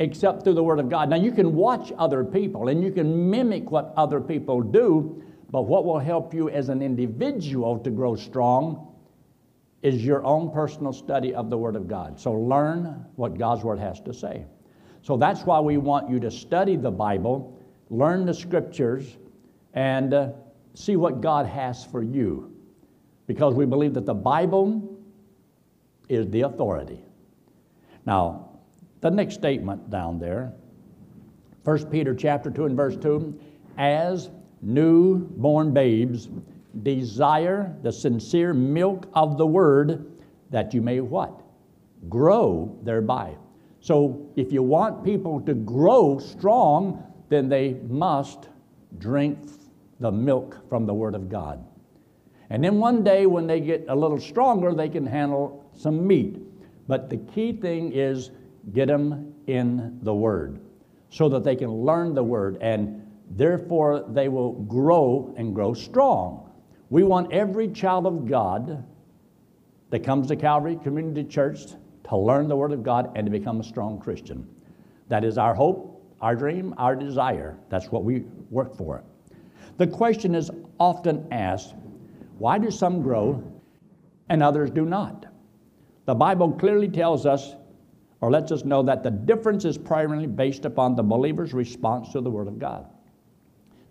except 0.00 0.42
through 0.42 0.54
the 0.54 0.64
Word 0.64 0.78
of 0.78 0.88
God. 0.88 1.10
Now, 1.10 1.16
you 1.16 1.30
can 1.30 1.54
watch 1.54 1.92
other 1.98 2.24
people 2.24 2.68
and 2.68 2.82
you 2.82 2.90
can 2.90 3.30
mimic 3.30 3.70
what 3.70 3.92
other 3.96 4.18
people 4.18 4.62
do, 4.62 5.22
but 5.50 5.62
what 5.62 5.84
will 5.84 5.98
help 5.98 6.32
you 6.32 6.48
as 6.48 6.70
an 6.70 6.82
individual 6.82 7.78
to 7.78 7.90
grow 7.90 8.16
strong 8.16 8.96
is 9.82 10.04
your 10.04 10.24
own 10.24 10.50
personal 10.50 10.92
study 10.92 11.34
of 11.34 11.50
the 11.50 11.56
Word 11.56 11.76
of 11.76 11.86
God. 11.86 12.18
So, 12.18 12.32
learn 12.32 13.04
what 13.16 13.38
God's 13.38 13.62
Word 13.62 13.78
has 13.78 14.00
to 14.00 14.14
say. 14.14 14.46
So, 15.02 15.16
that's 15.16 15.42
why 15.42 15.60
we 15.60 15.76
want 15.76 16.10
you 16.10 16.18
to 16.20 16.30
study 16.30 16.76
the 16.76 16.90
Bible, 16.90 17.58
learn 17.90 18.24
the 18.24 18.34
Scriptures, 18.34 19.18
and 19.74 20.14
uh, 20.14 20.30
see 20.74 20.96
what 20.96 21.20
God 21.20 21.46
has 21.46 21.84
for 21.84 22.02
you. 22.02 22.54
Because 23.26 23.54
we 23.54 23.66
believe 23.66 23.94
that 23.94 24.06
the 24.06 24.14
Bible 24.14 24.98
is 26.08 26.28
the 26.30 26.42
authority. 26.42 27.02
Now, 28.04 28.49
the 29.00 29.10
next 29.10 29.34
statement 29.34 29.90
down 29.90 30.18
there, 30.18 30.52
1 31.64 31.86
Peter 31.86 32.14
chapter 32.14 32.50
2 32.50 32.66
and 32.66 32.76
verse 32.76 32.96
2, 32.96 33.38
as 33.78 34.30
newborn 34.62 35.72
babes, 35.72 36.28
desire 36.82 37.74
the 37.82 37.92
sincere 37.92 38.54
milk 38.54 39.08
of 39.14 39.36
the 39.36 39.46
word 39.46 40.06
that 40.50 40.74
you 40.74 40.80
may 40.80 41.00
what? 41.00 41.42
Grow 42.08 42.78
thereby. 42.82 43.36
So 43.80 44.30
if 44.36 44.52
you 44.52 44.62
want 44.62 45.04
people 45.04 45.40
to 45.42 45.54
grow 45.54 46.18
strong, 46.18 47.02
then 47.28 47.48
they 47.48 47.74
must 47.88 48.48
drink 48.98 49.38
the 50.00 50.10
milk 50.10 50.68
from 50.68 50.86
the 50.86 50.94
Word 50.94 51.14
of 51.14 51.28
God. 51.28 51.64
And 52.50 52.64
then 52.64 52.78
one 52.78 53.04
day 53.04 53.26
when 53.26 53.46
they 53.46 53.60
get 53.60 53.86
a 53.88 53.94
little 53.94 54.18
stronger, 54.18 54.74
they 54.74 54.88
can 54.88 55.06
handle 55.06 55.64
some 55.72 56.06
meat. 56.06 56.38
But 56.88 57.08
the 57.08 57.18
key 57.18 57.52
thing 57.52 57.92
is 57.92 58.30
get 58.72 58.88
them 58.88 59.34
in 59.46 59.98
the 60.02 60.14
Word 60.14 60.60
so 61.08 61.28
that 61.28 61.44
they 61.44 61.56
can 61.56 61.70
learn 61.70 62.14
the 62.14 62.22
Word 62.22 62.58
and 62.60 63.06
therefore 63.30 64.04
they 64.08 64.28
will 64.28 64.52
grow 64.52 65.34
and 65.36 65.54
grow 65.54 65.74
strong. 65.74 66.50
We 66.88 67.02
want 67.02 67.32
every 67.32 67.68
child 67.68 68.06
of 68.06 68.28
God 68.28 68.84
that 69.90 70.00
comes 70.00 70.28
to 70.28 70.36
Calvary 70.36 70.78
Community 70.82 71.24
Church 71.24 71.66
to 72.08 72.16
learn 72.16 72.48
the 72.48 72.56
Word 72.56 72.72
of 72.72 72.82
God 72.82 73.12
and 73.16 73.26
to 73.26 73.30
become 73.30 73.60
a 73.60 73.64
strong 73.64 74.00
Christian. 74.00 74.48
That 75.08 75.24
is 75.24 75.38
our 75.38 75.54
hope, 75.54 76.16
our 76.20 76.34
dream, 76.36 76.74
our 76.78 76.94
desire. 76.94 77.56
That's 77.68 77.90
what 77.90 78.04
we 78.04 78.24
work 78.50 78.76
for. 78.76 79.02
The 79.78 79.86
question 79.86 80.34
is 80.34 80.50
often 80.78 81.26
asked 81.32 81.74
why 82.38 82.58
do 82.58 82.70
some 82.70 83.02
grow 83.02 83.42
and 84.28 84.42
others 84.42 84.70
do 84.70 84.84
not? 84.84 85.26
The 86.06 86.14
Bible 86.14 86.52
clearly 86.52 86.88
tells 86.88 87.26
us 87.26 87.54
or 88.20 88.30
lets 88.30 88.52
us 88.52 88.64
know 88.64 88.82
that 88.82 89.02
the 89.02 89.10
difference 89.10 89.64
is 89.64 89.78
primarily 89.78 90.26
based 90.26 90.64
upon 90.64 90.94
the 90.94 91.02
believer's 91.02 91.54
response 91.54 92.12
to 92.12 92.20
the 92.20 92.30
Word 92.30 92.48
of 92.48 92.58
God. 92.58 92.86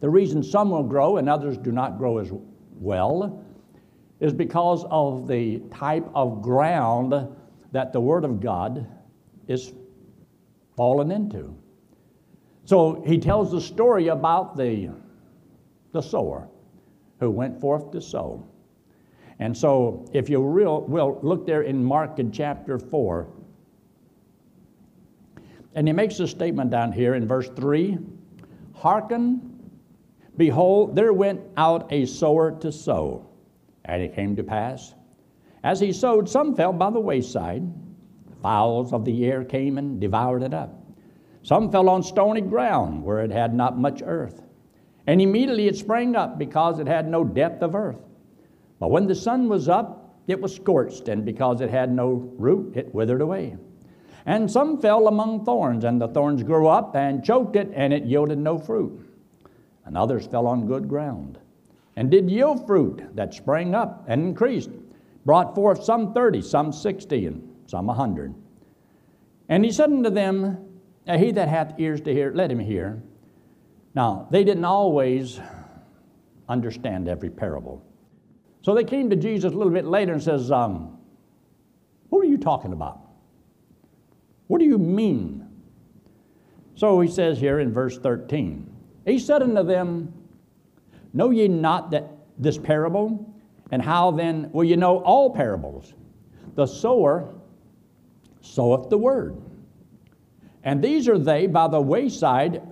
The 0.01 0.09
reason 0.09 0.43
some 0.43 0.69
will 0.69 0.83
grow 0.83 1.17
and 1.17 1.27
others 1.27 1.57
do 1.57 1.71
not 1.71 1.97
grow 1.97 2.19
as 2.19 2.31
well 2.79 3.43
is 4.19 4.33
because 4.33 4.85
of 4.89 5.27
the 5.27 5.59
type 5.73 6.07
of 6.13 6.41
ground 6.41 7.13
that 7.71 7.93
the 7.93 7.99
Word 7.99 8.23
of 8.23 8.39
God 8.39 8.87
is 9.47 9.73
fallen 10.75 11.11
into. 11.11 11.55
So 12.65 13.03
he 13.05 13.17
tells 13.17 13.51
the 13.51 13.61
story 13.61 14.07
about 14.07 14.55
the 14.55 14.91
the 15.91 16.01
sower 16.01 16.47
who 17.19 17.29
went 17.29 17.59
forth 17.59 17.91
to 17.91 18.01
sow. 18.01 18.47
And 19.39 19.55
so, 19.55 20.05
if 20.13 20.29
you 20.29 20.43
real, 20.43 20.81
will 20.81 21.19
look 21.23 21.45
there 21.45 21.61
in 21.61 21.83
Mark 21.83 22.19
in 22.19 22.31
chapter 22.31 22.77
4, 22.77 23.27
and 25.79 25.87
he 25.87 25.93
makes 25.93 26.19
a 26.19 26.27
statement 26.27 26.69
down 26.69 26.91
here 26.91 27.15
in 27.15 27.25
verse 27.25 27.47
3 27.55 27.97
Hearken, 28.75 29.71
behold, 30.35 30.93
there 30.93 31.13
went 31.13 31.39
out 31.55 31.87
a 31.93 32.05
sower 32.05 32.51
to 32.59 32.69
sow. 32.69 33.29
And 33.85 34.01
it 34.01 34.13
came 34.13 34.35
to 34.35 34.43
pass, 34.43 34.93
as 35.63 35.79
he 35.79 35.93
sowed, 35.93 36.27
some 36.27 36.53
fell 36.53 36.73
by 36.73 36.89
the 36.89 36.99
wayside. 36.99 37.63
Fowls 38.43 38.91
of 38.91 39.05
the 39.05 39.25
air 39.25 39.45
came 39.45 39.77
and 39.77 40.01
devoured 40.01 40.43
it 40.43 40.53
up. 40.53 40.83
Some 41.43 41.71
fell 41.71 41.87
on 41.87 42.03
stony 42.03 42.41
ground 42.41 43.01
where 43.01 43.23
it 43.23 43.31
had 43.31 43.53
not 43.53 43.79
much 43.79 44.03
earth. 44.05 44.41
And 45.07 45.21
immediately 45.21 45.69
it 45.69 45.77
sprang 45.77 46.13
up 46.13 46.37
because 46.37 46.79
it 46.79 46.87
had 46.87 47.07
no 47.07 47.23
depth 47.23 47.63
of 47.63 47.73
earth. 47.73 48.01
But 48.81 48.91
when 48.91 49.07
the 49.07 49.15
sun 49.15 49.47
was 49.47 49.69
up, 49.69 50.19
it 50.27 50.41
was 50.41 50.53
scorched, 50.53 51.07
and 51.07 51.23
because 51.23 51.61
it 51.61 51.69
had 51.69 51.89
no 51.89 52.33
root, 52.37 52.75
it 52.75 52.93
withered 52.93 53.21
away. 53.21 53.55
And 54.29 54.49
some 54.51 54.79
fell 54.79 55.07
among 55.07 55.43
thorns, 55.43 55.83
and 55.83 55.99
the 55.99 56.07
thorns 56.07 56.43
grew 56.43 56.67
up 56.67 56.95
and 56.95 57.25
choked 57.25 57.55
it, 57.55 57.71
and 57.73 57.91
it 57.91 58.03
yielded 58.03 58.37
no 58.37 58.59
fruit. 58.59 59.09
And 59.85 59.97
others 59.97 60.27
fell 60.27 60.45
on 60.45 60.67
good 60.67 60.87
ground, 60.87 61.39
and 61.95 62.11
did 62.11 62.29
yield 62.29 62.67
fruit 62.67 63.15
that 63.15 63.33
sprang 63.33 63.73
up 63.73 64.05
and 64.07 64.21
increased, 64.21 64.69
brought 65.25 65.55
forth 65.55 65.83
some 65.83 66.13
thirty, 66.13 66.43
some 66.43 66.71
sixty, 66.71 67.25
and 67.25 67.41
some 67.65 67.89
a 67.89 67.93
hundred. 67.95 68.35
And 69.49 69.65
he 69.65 69.71
said 69.71 69.89
unto 69.89 70.11
them, 70.11 70.63
He 71.07 71.31
that 71.31 71.47
hath 71.47 71.79
ears 71.79 71.99
to 72.01 72.13
hear, 72.13 72.31
let 72.31 72.51
him 72.51 72.59
hear. 72.59 73.01
Now, 73.95 74.27
they 74.29 74.43
didn't 74.43 74.65
always 74.65 75.39
understand 76.47 77.07
every 77.07 77.31
parable. 77.31 77.83
So 78.61 78.75
they 78.75 78.83
came 78.83 79.09
to 79.09 79.15
Jesus 79.15 79.51
a 79.51 79.55
little 79.55 79.73
bit 79.73 79.85
later 79.85 80.13
and 80.13 80.21
says, 80.21 80.51
um, 80.51 80.99
What 82.09 82.19
are 82.19 82.29
you 82.29 82.37
talking 82.37 82.73
about? 82.73 83.08
What 84.49 84.57
do 84.57 84.65
you 84.65 84.79
mean? 84.79 85.47
So 86.73 86.99
he 87.01 87.07
says 87.07 87.39
here 87.39 87.59
in 87.59 87.71
verse 87.71 87.99
13, 87.99 88.67
He 89.05 89.19
said 89.19 89.43
unto 89.43 89.61
them, 89.61 90.11
Know 91.13 91.29
ye 91.29 91.47
not 91.47 91.91
that 91.91 92.09
this 92.39 92.57
parable? 92.57 93.31
And 93.69 93.79
how 93.79 94.09
then 94.09 94.49
will 94.51 94.63
you 94.63 94.75
know 94.75 95.03
all 95.03 95.29
parables? 95.29 95.93
The 96.55 96.65
sower 96.65 97.31
soweth 98.41 98.89
the 98.89 98.97
word. 98.97 99.39
And 100.63 100.83
these 100.83 101.07
are 101.07 101.19
they 101.19 101.45
by 101.45 101.67
the 101.67 101.79
wayside 101.79 102.63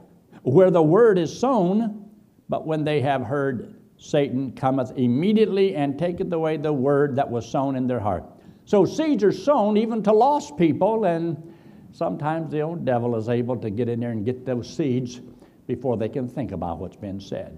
where 0.41 0.71
the 0.71 0.81
word 0.81 1.19
is 1.19 1.39
sown, 1.39 2.09
but 2.49 2.65
when 2.65 2.85
they 2.85 3.01
have 3.01 3.21
heard, 3.21 3.75
Satan 3.97 4.51
cometh 4.51 4.93
immediately 4.97 5.75
and 5.75 5.99
taketh 5.99 6.33
away 6.33 6.57
the 6.57 6.73
word 6.73 7.15
that 7.17 7.29
was 7.29 7.47
sown 7.47 7.75
in 7.75 7.85
their 7.85 7.99
heart. 7.99 8.23
So 8.65 8.83
seeds 8.83 9.23
are 9.23 9.31
sown 9.31 9.77
even 9.77 10.01
to 10.03 10.11
lost 10.11 10.57
people, 10.57 11.05
and 11.05 11.53
sometimes 11.91 12.51
the 12.51 12.61
old 12.61 12.85
devil 12.85 13.15
is 13.15 13.29
able 13.29 13.57
to 13.57 13.69
get 13.69 13.89
in 13.89 13.99
there 13.99 14.11
and 14.11 14.25
get 14.25 14.45
those 14.45 14.73
seeds 14.75 15.21
before 15.67 15.97
they 15.97 16.09
can 16.09 16.27
think 16.27 16.51
about 16.51 16.79
what's 16.79 16.95
been 16.95 17.19
said. 17.19 17.57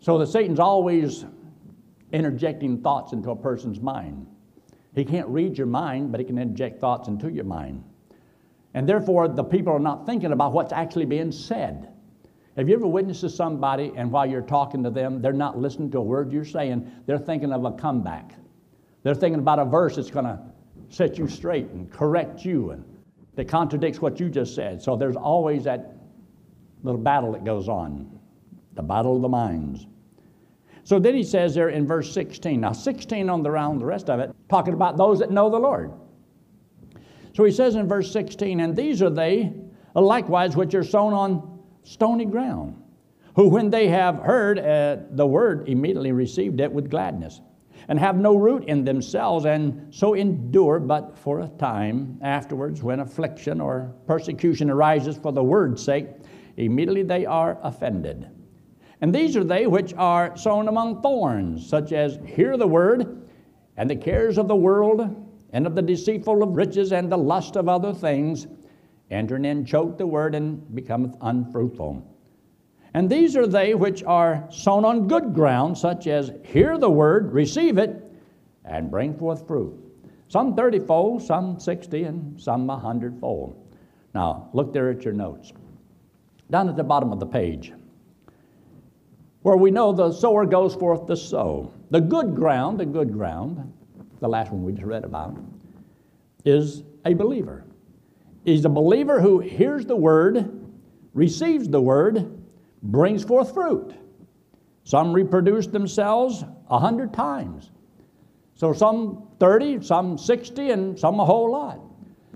So 0.00 0.18
the 0.18 0.26
Satan's 0.26 0.60
always 0.60 1.24
interjecting 2.12 2.80
thoughts 2.80 3.12
into 3.12 3.30
a 3.30 3.36
person's 3.36 3.80
mind. 3.80 4.26
He 4.94 5.04
can't 5.04 5.28
read 5.28 5.58
your 5.58 5.66
mind, 5.66 6.10
but 6.10 6.20
he 6.20 6.26
can 6.26 6.38
inject 6.38 6.80
thoughts 6.80 7.08
into 7.08 7.28
your 7.28 7.44
mind. 7.44 7.84
And 8.74 8.88
therefore, 8.88 9.28
the 9.28 9.44
people 9.44 9.72
are 9.72 9.80
not 9.80 10.06
thinking 10.06 10.32
about 10.32 10.52
what's 10.52 10.72
actually 10.72 11.06
being 11.06 11.32
said. 11.32 11.92
Have 12.56 12.68
you 12.68 12.74
ever 12.74 12.86
witnessed 12.86 13.20
to 13.20 13.30
somebody 13.30 13.92
and 13.96 14.10
while 14.10 14.26
you're 14.26 14.42
talking 14.42 14.82
to 14.82 14.90
them, 14.90 15.22
they're 15.22 15.32
not 15.32 15.58
listening 15.58 15.90
to 15.92 15.98
a 15.98 16.02
word 16.02 16.32
you're 16.32 16.44
saying, 16.44 16.90
they're 17.06 17.18
thinking 17.18 17.52
of 17.52 17.64
a 17.64 17.72
comeback. 17.72 18.34
They're 19.02 19.14
thinking 19.14 19.38
about 19.38 19.60
a 19.60 19.64
verse 19.64 19.96
that's 19.96 20.10
going 20.10 20.24
to 20.24 20.40
set 20.88 21.18
you 21.18 21.28
straight 21.28 21.68
and 21.68 21.90
correct 21.90 22.44
you 22.44 22.70
and 22.70 22.84
that 23.38 23.46
contradicts 23.46 24.02
what 24.02 24.18
you 24.18 24.28
just 24.28 24.56
said. 24.56 24.82
So 24.82 24.96
there's 24.96 25.14
always 25.14 25.62
that 25.62 25.94
little 26.82 27.00
battle 27.00 27.30
that 27.32 27.44
goes 27.44 27.68
on 27.68 28.18
the 28.74 28.82
battle 28.82 29.14
of 29.14 29.22
the 29.22 29.28
minds. 29.28 29.86
So 30.82 30.98
then 30.98 31.14
he 31.14 31.22
says 31.22 31.54
there 31.54 31.68
in 31.68 31.86
verse 31.86 32.12
16, 32.12 32.60
now 32.60 32.72
16 32.72 33.30
on 33.30 33.44
the 33.44 33.50
round, 33.52 33.80
the 33.80 33.86
rest 33.86 34.10
of 34.10 34.18
it, 34.18 34.34
talking 34.48 34.74
about 34.74 34.96
those 34.96 35.20
that 35.20 35.30
know 35.30 35.50
the 35.50 35.58
Lord. 35.58 35.92
So 37.32 37.44
he 37.44 37.52
says 37.52 37.76
in 37.76 37.86
verse 37.86 38.10
16, 38.10 38.58
And 38.58 38.74
these 38.74 39.02
are 39.02 39.10
they 39.10 39.52
likewise 39.94 40.56
which 40.56 40.74
are 40.74 40.82
sown 40.82 41.12
on 41.12 41.60
stony 41.84 42.24
ground, 42.24 42.82
who 43.36 43.48
when 43.48 43.70
they 43.70 43.86
have 43.86 44.16
heard 44.16 44.58
uh, 44.58 44.96
the 45.10 45.26
word 45.26 45.68
immediately 45.68 46.10
received 46.10 46.60
it 46.60 46.72
with 46.72 46.90
gladness, 46.90 47.40
and 47.88 47.98
have 47.98 48.16
no 48.16 48.36
root 48.36 48.64
in 48.64 48.84
themselves, 48.84 49.46
and 49.46 49.92
so 49.92 50.14
endure 50.14 50.78
but 50.78 51.16
for 51.16 51.40
a 51.40 51.48
time. 51.48 52.18
Afterwards, 52.22 52.82
when 52.82 53.00
affliction 53.00 53.60
or 53.60 53.94
persecution 54.06 54.70
arises 54.70 55.16
for 55.16 55.32
the 55.32 55.42
word's 55.42 55.82
sake, 55.82 56.06
immediately 56.58 57.02
they 57.02 57.24
are 57.24 57.58
offended. 57.62 58.28
And 59.00 59.14
these 59.14 59.36
are 59.36 59.44
they 59.44 59.66
which 59.66 59.94
are 59.94 60.36
sown 60.36 60.68
among 60.68 61.00
thorns, 61.02 61.66
such 61.66 61.92
as 61.92 62.18
hear 62.26 62.56
the 62.56 62.66
word, 62.66 63.28
and 63.76 63.88
the 63.88 63.96
cares 63.96 64.38
of 64.38 64.48
the 64.48 64.56
world 64.56 65.24
and 65.52 65.66
of 65.66 65.74
the 65.74 65.82
deceitful 65.82 66.42
of 66.42 66.56
riches 66.56 66.92
and 66.92 67.10
the 67.10 67.16
lust 67.16 67.56
of 67.56 67.68
other 67.68 67.94
things, 67.94 68.46
enter 69.10 69.36
in, 69.36 69.64
choke 69.64 69.96
the 69.96 70.06
word, 70.06 70.34
and 70.34 70.74
becometh 70.74 71.16
unfruitful. 71.22 72.04
And 72.94 73.08
these 73.10 73.36
are 73.36 73.46
they 73.46 73.74
which 73.74 74.02
are 74.04 74.46
sown 74.50 74.84
on 74.84 75.08
good 75.08 75.34
ground, 75.34 75.76
such 75.76 76.06
as 76.06 76.32
hear 76.44 76.78
the 76.78 76.90
word, 76.90 77.32
receive 77.32 77.78
it, 77.78 78.02
and 78.64 78.90
bring 78.90 79.16
forth 79.16 79.46
fruit. 79.46 79.76
Some 80.28 80.54
30 80.54 80.80
fold, 80.80 81.22
some 81.22 81.58
60, 81.58 82.04
and 82.04 82.40
some 82.40 82.66
100 82.66 83.18
fold. 83.20 83.56
Now, 84.14 84.48
look 84.52 84.72
there 84.72 84.90
at 84.90 85.04
your 85.04 85.14
notes. 85.14 85.52
Down 86.50 86.68
at 86.68 86.76
the 86.76 86.84
bottom 86.84 87.12
of 87.12 87.20
the 87.20 87.26
page, 87.26 87.72
where 89.42 89.56
we 89.56 89.70
know 89.70 89.92
the 89.92 90.12
sower 90.12 90.46
goes 90.46 90.74
forth 90.74 91.06
to 91.06 91.16
sow. 91.16 91.72
The 91.90 92.00
good 92.00 92.34
ground, 92.34 92.80
the 92.80 92.86
good 92.86 93.12
ground, 93.12 93.72
the 94.20 94.28
last 94.28 94.50
one 94.50 94.64
we 94.64 94.72
just 94.72 94.84
read 94.84 95.04
about, 95.04 95.38
is 96.44 96.82
a 97.04 97.14
believer. 97.14 97.64
He's 98.44 98.64
a 98.64 98.70
believer 98.70 99.20
who 99.20 99.40
hears 99.40 99.84
the 99.86 99.96
word, 99.96 100.66
receives 101.12 101.68
the 101.68 101.80
word, 101.80 102.37
brings 102.82 103.24
forth 103.24 103.54
fruit. 103.54 103.94
Some 104.84 105.12
reproduce 105.12 105.66
themselves 105.66 106.44
a 106.70 106.78
hundred 106.78 107.12
times. 107.12 107.70
So 108.54 108.72
some 108.72 109.28
30, 109.38 109.82
some 109.82 110.18
60, 110.18 110.70
and 110.70 110.98
some 110.98 111.20
a 111.20 111.24
whole 111.24 111.52
lot. 111.52 111.80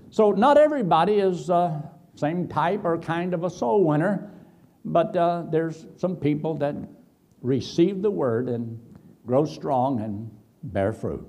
So 0.09 0.31
not 0.31 0.57
everybody 0.57 1.15
is 1.15 1.49
uh, 1.49 1.81
same 2.15 2.47
type 2.47 2.85
or 2.85 2.97
kind 2.97 3.33
of 3.33 3.43
a 3.43 3.49
soul 3.49 3.83
winner, 3.83 4.31
but 4.85 5.15
uh, 5.17 5.45
there's 5.49 5.85
some 5.97 6.15
people 6.15 6.55
that 6.55 6.75
receive 7.41 8.01
the 8.01 8.11
word 8.11 8.49
and 8.49 8.79
grow 9.25 9.45
strong 9.45 10.01
and 10.01 10.29
bear 10.63 10.93
fruit. 10.93 11.27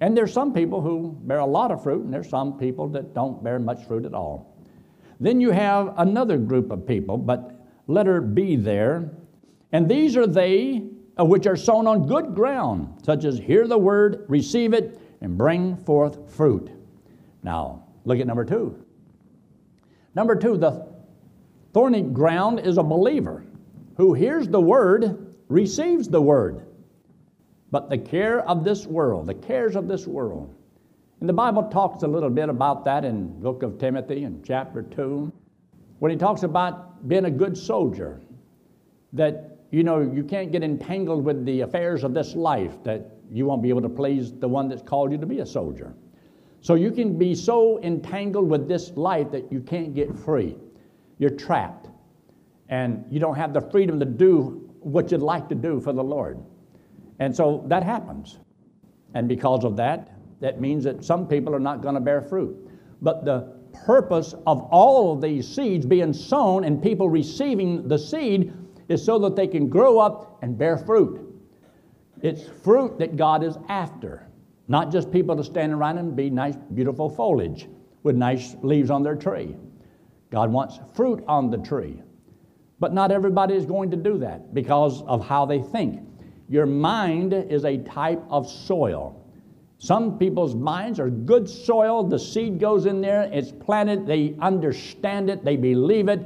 And 0.00 0.16
there's 0.16 0.32
some 0.32 0.52
people 0.52 0.80
who 0.80 1.16
bear 1.22 1.38
a 1.38 1.46
lot 1.46 1.70
of 1.70 1.82
fruit, 1.82 2.04
and 2.04 2.12
there's 2.12 2.28
some 2.28 2.58
people 2.58 2.88
that 2.88 3.14
don't 3.14 3.42
bear 3.42 3.58
much 3.58 3.86
fruit 3.86 4.04
at 4.04 4.14
all. 4.14 4.56
Then 5.20 5.40
you 5.40 5.50
have 5.50 5.94
another 5.96 6.38
group 6.38 6.70
of 6.72 6.86
people, 6.86 7.16
but 7.16 7.51
letter 7.86 8.20
be 8.20 8.56
there. 8.56 9.10
And 9.72 9.88
these 9.88 10.16
are 10.16 10.26
they 10.26 10.84
uh, 11.18 11.24
which 11.24 11.46
are 11.46 11.56
sown 11.56 11.86
on 11.86 12.06
good 12.06 12.34
ground, 12.34 13.02
such 13.04 13.24
as 13.24 13.38
hear 13.38 13.66
the 13.66 13.78
word, 13.78 14.24
receive 14.28 14.72
it, 14.72 14.98
and 15.20 15.36
bring 15.36 15.76
forth 15.76 16.34
fruit. 16.34 16.70
Now, 17.42 17.84
look 18.04 18.18
at 18.18 18.26
number 18.26 18.44
two. 18.44 18.82
Number 20.14 20.36
two, 20.36 20.56
the 20.56 20.86
thorny 21.72 22.02
ground 22.02 22.60
is 22.60 22.78
a 22.78 22.82
believer 22.82 23.44
who 23.96 24.14
hears 24.14 24.48
the 24.48 24.60
word, 24.60 25.34
receives 25.48 26.08
the 26.08 26.20
word. 26.20 26.66
But 27.70 27.88
the 27.88 27.98
care 27.98 28.40
of 28.48 28.64
this 28.64 28.86
world, 28.86 29.26
the 29.26 29.34
cares 29.34 29.76
of 29.76 29.88
this 29.88 30.06
world. 30.06 30.54
And 31.20 31.28
the 31.28 31.34
Bible 31.34 31.64
talks 31.64 32.02
a 32.02 32.08
little 32.08 32.30
bit 32.30 32.48
about 32.48 32.84
that 32.84 33.04
in 33.04 33.40
book 33.40 33.62
of 33.62 33.78
Timothy 33.78 34.24
in 34.24 34.42
chapter 34.42 34.82
2 34.82 35.32
when 36.02 36.10
he 36.10 36.16
talks 36.16 36.42
about 36.42 37.06
being 37.06 37.26
a 37.26 37.30
good 37.30 37.56
soldier, 37.56 38.20
that 39.12 39.58
you 39.70 39.84
know 39.84 40.00
you 40.00 40.24
can't 40.24 40.50
get 40.50 40.64
entangled 40.64 41.24
with 41.24 41.44
the 41.46 41.60
affairs 41.60 42.02
of 42.02 42.12
this 42.12 42.34
life, 42.34 42.82
that 42.82 43.06
you 43.30 43.46
won't 43.46 43.62
be 43.62 43.68
able 43.68 43.82
to 43.82 43.88
please 43.88 44.32
the 44.32 44.48
one 44.48 44.68
that's 44.68 44.82
called 44.82 45.12
you 45.12 45.18
to 45.18 45.26
be 45.26 45.38
a 45.38 45.46
soldier. 45.46 45.94
So 46.60 46.74
you 46.74 46.90
can 46.90 47.16
be 47.16 47.36
so 47.36 47.80
entangled 47.84 48.48
with 48.48 48.66
this 48.66 48.90
life 48.96 49.30
that 49.30 49.52
you 49.52 49.60
can't 49.60 49.94
get 49.94 50.12
free. 50.18 50.56
You're 51.18 51.30
trapped. 51.30 51.88
And 52.68 53.04
you 53.08 53.20
don't 53.20 53.36
have 53.36 53.52
the 53.52 53.60
freedom 53.60 54.00
to 54.00 54.04
do 54.04 54.74
what 54.80 55.12
you'd 55.12 55.22
like 55.22 55.48
to 55.50 55.54
do 55.54 55.80
for 55.80 55.92
the 55.92 56.02
Lord. 56.02 56.42
And 57.20 57.32
so 57.32 57.64
that 57.68 57.84
happens. 57.84 58.40
And 59.14 59.28
because 59.28 59.64
of 59.64 59.76
that, 59.76 60.18
that 60.40 60.60
means 60.60 60.82
that 60.82 61.04
some 61.04 61.28
people 61.28 61.54
are 61.54 61.60
not 61.60 61.80
going 61.80 61.94
to 61.94 62.00
bear 62.00 62.20
fruit. 62.20 62.56
But 63.00 63.24
the 63.24 63.61
purpose 63.72 64.34
of 64.46 64.62
all 64.70 65.12
of 65.12 65.20
these 65.20 65.48
seeds 65.48 65.86
being 65.86 66.12
sown 66.12 66.64
and 66.64 66.82
people 66.82 67.08
receiving 67.08 67.88
the 67.88 67.98
seed 67.98 68.52
is 68.88 69.04
so 69.04 69.18
that 69.20 69.36
they 69.36 69.46
can 69.46 69.68
grow 69.68 69.98
up 69.98 70.38
and 70.42 70.56
bear 70.56 70.76
fruit. 70.78 71.20
It's 72.22 72.46
fruit 72.62 72.98
that 72.98 73.16
God 73.16 73.42
is 73.42 73.56
after, 73.68 74.26
not 74.68 74.92
just 74.92 75.10
people 75.10 75.36
to 75.36 75.44
stand 75.44 75.72
around 75.72 75.98
and 75.98 76.14
be 76.14 76.30
nice, 76.30 76.56
beautiful 76.74 77.10
foliage 77.10 77.68
with 78.02 78.16
nice 78.16 78.54
leaves 78.62 78.90
on 78.90 79.02
their 79.02 79.16
tree. 79.16 79.56
God 80.30 80.50
wants 80.50 80.78
fruit 80.94 81.22
on 81.26 81.50
the 81.50 81.58
tree. 81.58 82.02
But 82.80 82.92
not 82.92 83.12
everybody 83.12 83.54
is 83.54 83.66
going 83.66 83.90
to 83.92 83.96
do 83.96 84.18
that 84.18 84.54
because 84.54 85.02
of 85.02 85.24
how 85.24 85.46
they 85.46 85.60
think. 85.60 86.00
Your 86.48 86.66
mind 86.66 87.32
is 87.32 87.64
a 87.64 87.78
type 87.78 88.22
of 88.28 88.48
soil. 88.48 89.21
Some 89.82 90.16
people's 90.16 90.54
minds 90.54 91.00
are 91.00 91.10
good 91.10 91.50
soil. 91.50 92.04
The 92.04 92.16
seed 92.16 92.60
goes 92.60 92.86
in 92.86 93.00
there, 93.00 93.22
it's 93.32 93.50
planted, 93.50 94.06
they 94.06 94.36
understand 94.40 95.28
it, 95.28 95.44
they 95.44 95.56
believe 95.56 96.06
it, 96.06 96.20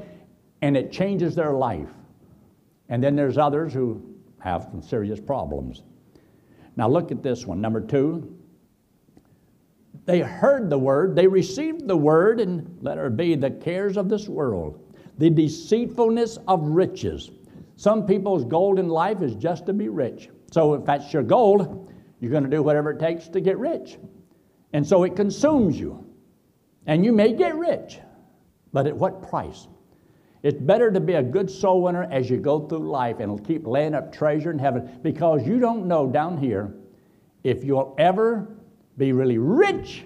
and 0.61 0.77
it 0.77 0.93
changes 0.93 1.35
their 1.35 1.55
life. 1.55 1.89
And 2.91 3.03
then 3.03 3.17
there's 3.17 3.39
others 3.39 3.73
who 3.73 4.03
have 4.41 4.65
some 4.65 4.83
serious 4.83 5.19
problems. 5.19 5.85
Now 6.77 6.87
look 6.87 7.11
at 7.11 7.23
this 7.23 7.47
one, 7.47 7.63
number 7.63 7.81
two. 7.81 8.37
They 10.05 10.21
heard 10.21 10.69
the 10.69 10.79
word, 10.79 11.17
they 11.17 11.27
received 11.27 11.89
the 11.89 11.97
word, 11.97 12.41
and 12.41 12.79
letter 12.83 13.09
be 13.09 13.37
the 13.37 13.53
cares 13.53 13.97
of 13.97 14.11
this 14.11 14.29
world, 14.29 14.95
the 15.17 15.31
deceitfulness 15.31 16.37
of 16.47 16.61
riches. 16.63 17.31
Some 17.77 18.07
people's 18.07 18.45
goal 18.45 18.79
in 18.79 18.91
life 18.91 19.23
is 19.23 19.35
just 19.35 19.65
to 19.65 19.73
be 19.73 19.89
rich. 19.89 20.29
So 20.53 20.75
if 20.75 20.85
that's 20.85 21.11
your 21.15 21.23
goal, 21.23 21.91
you're 22.27 22.33
going 22.33 22.51
to 22.51 22.51
do 22.51 22.61
whatever 22.61 22.91
it 22.91 22.99
takes 22.99 23.29
to 23.29 23.41
get 23.41 23.57
rich. 23.57 23.99
And 24.73 24.85
so 24.85 25.05
it 25.05 25.15
consumes 25.15 25.79
you. 25.79 26.05
And 26.87 27.05
you 27.05 27.13
may 27.13 27.33
get 27.33 27.55
rich, 27.55 28.01
but 28.73 28.89
at 28.89 28.97
what 28.97 29.23
price? 29.29 29.69
It's 30.43 30.61
better 30.61 30.91
to 30.91 30.99
be 30.99 31.15
a 31.15 31.23
good 31.23 31.49
soul 31.49 31.83
winner 31.83 32.09
as 32.11 32.29
you 32.29 32.37
go 32.37 32.67
through 32.67 32.91
life 32.91 33.21
and 33.21 33.45
keep 33.47 33.65
laying 33.65 33.95
up 33.95 34.13
treasure 34.13 34.51
in 34.51 34.59
heaven 34.59 34.99
because 35.03 35.47
you 35.47 35.61
don't 35.61 35.87
know 35.87 36.09
down 36.09 36.37
here 36.37 36.75
if 37.45 37.63
you'll 37.63 37.95
ever 37.97 38.57
be 38.97 39.13
really 39.13 39.39
rich 39.39 40.03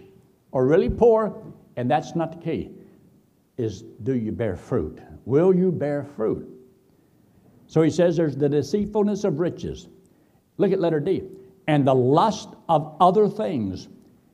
or 0.52 0.66
really 0.66 0.90
poor, 0.90 1.42
and 1.76 1.90
that's 1.90 2.14
not 2.14 2.32
the 2.32 2.38
key. 2.38 2.70
Is 3.56 3.82
do 4.02 4.14
you 4.14 4.30
bear 4.30 4.56
fruit? 4.56 5.00
Will 5.24 5.54
you 5.54 5.72
bear 5.72 6.04
fruit? 6.16 6.46
So 7.66 7.80
he 7.80 7.90
says 7.90 8.16
there's 8.16 8.36
the 8.36 8.48
deceitfulness 8.48 9.24
of 9.24 9.40
riches. 9.40 9.88
Look 10.58 10.72
at 10.72 10.80
letter 10.80 11.00
D 11.00 11.22
and 11.70 11.86
the 11.86 11.94
lust 11.94 12.48
of 12.68 12.96
other 13.00 13.28
things. 13.28 13.88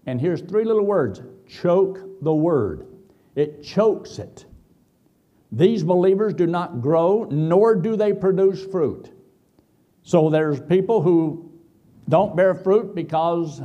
And 0.06 0.18
here's 0.18 0.40
three 0.40 0.64
little 0.64 0.86
words 0.86 1.20
choke 1.46 2.00
the 2.22 2.32
word, 2.32 2.86
it 3.34 3.62
chokes 3.62 4.18
it. 4.18 4.46
These 5.52 5.84
believers 5.84 6.32
do 6.32 6.46
not 6.46 6.80
grow, 6.80 7.24
nor 7.30 7.74
do 7.76 7.94
they 7.94 8.14
produce 8.14 8.64
fruit. 8.64 9.12
So 10.02 10.30
there's 10.30 10.60
people 10.60 11.02
who 11.02 11.52
don't 12.08 12.34
bear 12.34 12.54
fruit 12.54 12.94
because 12.94 13.60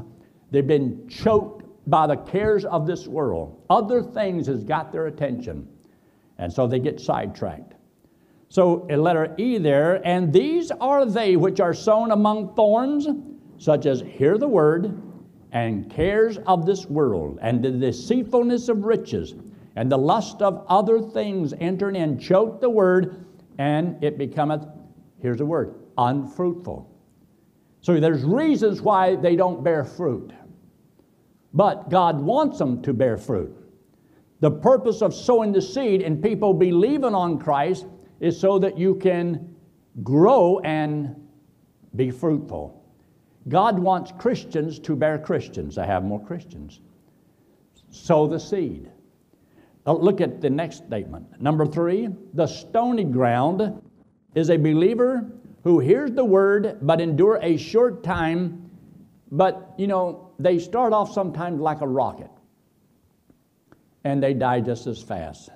they've 0.51 0.67
been 0.67 1.07
choked 1.07 1.63
by 1.89 2.07
the 2.07 2.17
cares 2.17 2.65
of 2.65 2.85
this 2.85 3.07
world. 3.07 3.63
Other 3.69 4.03
things 4.03 4.47
has 4.47 4.65
got 4.65 4.91
their 4.91 5.07
attention. 5.07 5.65
And 6.37 6.51
so 6.51 6.67
they 6.67 6.79
get 6.79 6.99
sidetracked. 6.99 7.75
So 8.49 8.85
in 8.87 9.01
letter 9.01 9.33
E 9.37 9.57
there, 9.57 10.05
and 10.05 10.33
these 10.33 10.71
are 10.71 11.05
they 11.05 11.37
which 11.37 11.61
are 11.61 11.73
sown 11.73 12.11
among 12.11 12.53
thorns 12.53 13.07
such 13.61 13.85
as 13.85 14.01
hear 14.01 14.39
the 14.39 14.47
word 14.47 14.99
and 15.51 15.87
cares 15.87 16.39
of 16.47 16.65
this 16.65 16.87
world 16.87 17.37
and 17.43 17.63
the 17.63 17.69
deceitfulness 17.69 18.69
of 18.69 18.85
riches 18.85 19.35
and 19.75 19.91
the 19.91 19.97
lust 19.97 20.41
of 20.41 20.65
other 20.67 20.99
things 20.99 21.53
enter 21.59 21.91
in, 21.91 22.17
choke 22.17 22.59
the 22.59 22.69
word, 22.69 23.23
and 23.59 24.03
it 24.03 24.17
becometh, 24.17 24.65
here's 25.19 25.37
the 25.37 25.45
word, 25.45 25.75
unfruitful. 25.99 26.89
So 27.81 27.99
there's 27.99 28.23
reasons 28.23 28.81
why 28.81 29.15
they 29.15 29.35
don't 29.35 29.63
bear 29.63 29.83
fruit. 29.83 30.33
But 31.53 31.91
God 31.91 32.19
wants 32.19 32.57
them 32.57 32.81
to 32.81 32.93
bear 32.93 33.15
fruit. 33.15 33.55
The 34.39 34.49
purpose 34.49 35.03
of 35.03 35.13
sowing 35.13 35.51
the 35.51 35.61
seed 35.61 36.01
and 36.01 36.23
people 36.23 36.55
believing 36.55 37.13
on 37.13 37.37
Christ 37.37 37.85
is 38.21 38.39
so 38.39 38.57
that 38.57 38.75
you 38.75 38.95
can 38.95 39.55
grow 40.01 40.57
and 40.61 41.15
be 41.95 42.09
fruitful. 42.09 42.80
God 43.47 43.79
wants 43.79 44.11
Christians 44.17 44.79
to 44.79 44.95
bear 44.95 45.17
Christians, 45.17 45.75
to 45.75 45.85
have 45.85 46.03
more 46.03 46.23
Christians. 46.23 46.79
Sow 47.89 48.27
the 48.27 48.39
seed. 48.39 48.89
Look 49.85 50.21
at 50.21 50.41
the 50.41 50.49
next 50.49 50.85
statement. 50.85 51.41
Number 51.41 51.65
three, 51.65 52.09
the 52.33 52.45
stony 52.45 53.03
ground 53.03 53.81
is 54.35 54.49
a 54.49 54.57
believer 54.57 55.29
who 55.63 55.79
hears 55.79 56.11
the 56.11 56.23
word 56.23 56.77
but 56.81 57.01
endure 57.01 57.39
a 57.41 57.57
short 57.57 58.03
time, 58.03 58.69
but 59.31 59.73
you 59.77 59.87
know, 59.87 60.31
they 60.39 60.59
start 60.59 60.93
off 60.93 61.11
sometimes 61.11 61.59
like 61.59 61.81
a 61.81 61.87
rocket 61.87 62.29
and 64.03 64.21
they 64.21 64.33
die 64.33 64.59
just 64.59 64.87
as 64.87 65.01
fast. 65.01 65.49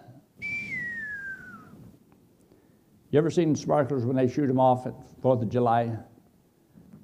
You 3.11 3.19
ever 3.19 3.29
seen 3.29 3.55
sparklers 3.55 4.05
when 4.05 4.15
they 4.15 4.27
shoot 4.27 4.47
them 4.47 4.59
off 4.59 4.87
at 4.87 4.93
4th 5.21 5.43
of 5.43 5.49
July? 5.49 5.97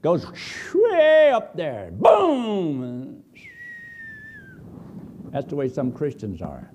Goes 0.02 0.26
way 0.74 1.32
up 1.32 1.56
there. 1.56 1.92
Boom! 1.92 3.24
That's 5.32 5.48
the 5.48 5.56
way 5.56 5.70
some 5.70 5.92
Christians 5.92 6.42
are. 6.42 6.70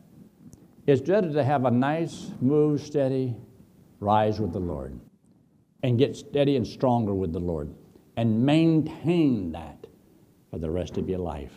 It's 0.87 1.01
better 1.01 1.33
to 1.33 1.45
have 1.45 1.65
a 1.65 1.71
nice, 1.71 2.31
smooth, 2.39 2.81
steady 2.81 3.37
rise 4.01 4.41
with 4.41 4.53
the 4.53 4.61
Lord 4.61 4.99
and 5.83 5.99
get 5.99 6.17
steady 6.17 6.57
and 6.57 6.67
stronger 6.67 7.13
with 7.13 7.33
the 7.33 7.41
Lord 7.41 7.75
and 8.17 8.45
maintain 8.45 9.53
that 9.53 9.87
for 10.51 10.59
the 10.59 10.71
rest 10.71 10.97
of 10.97 11.09
your 11.09 11.19
life. 11.19 11.53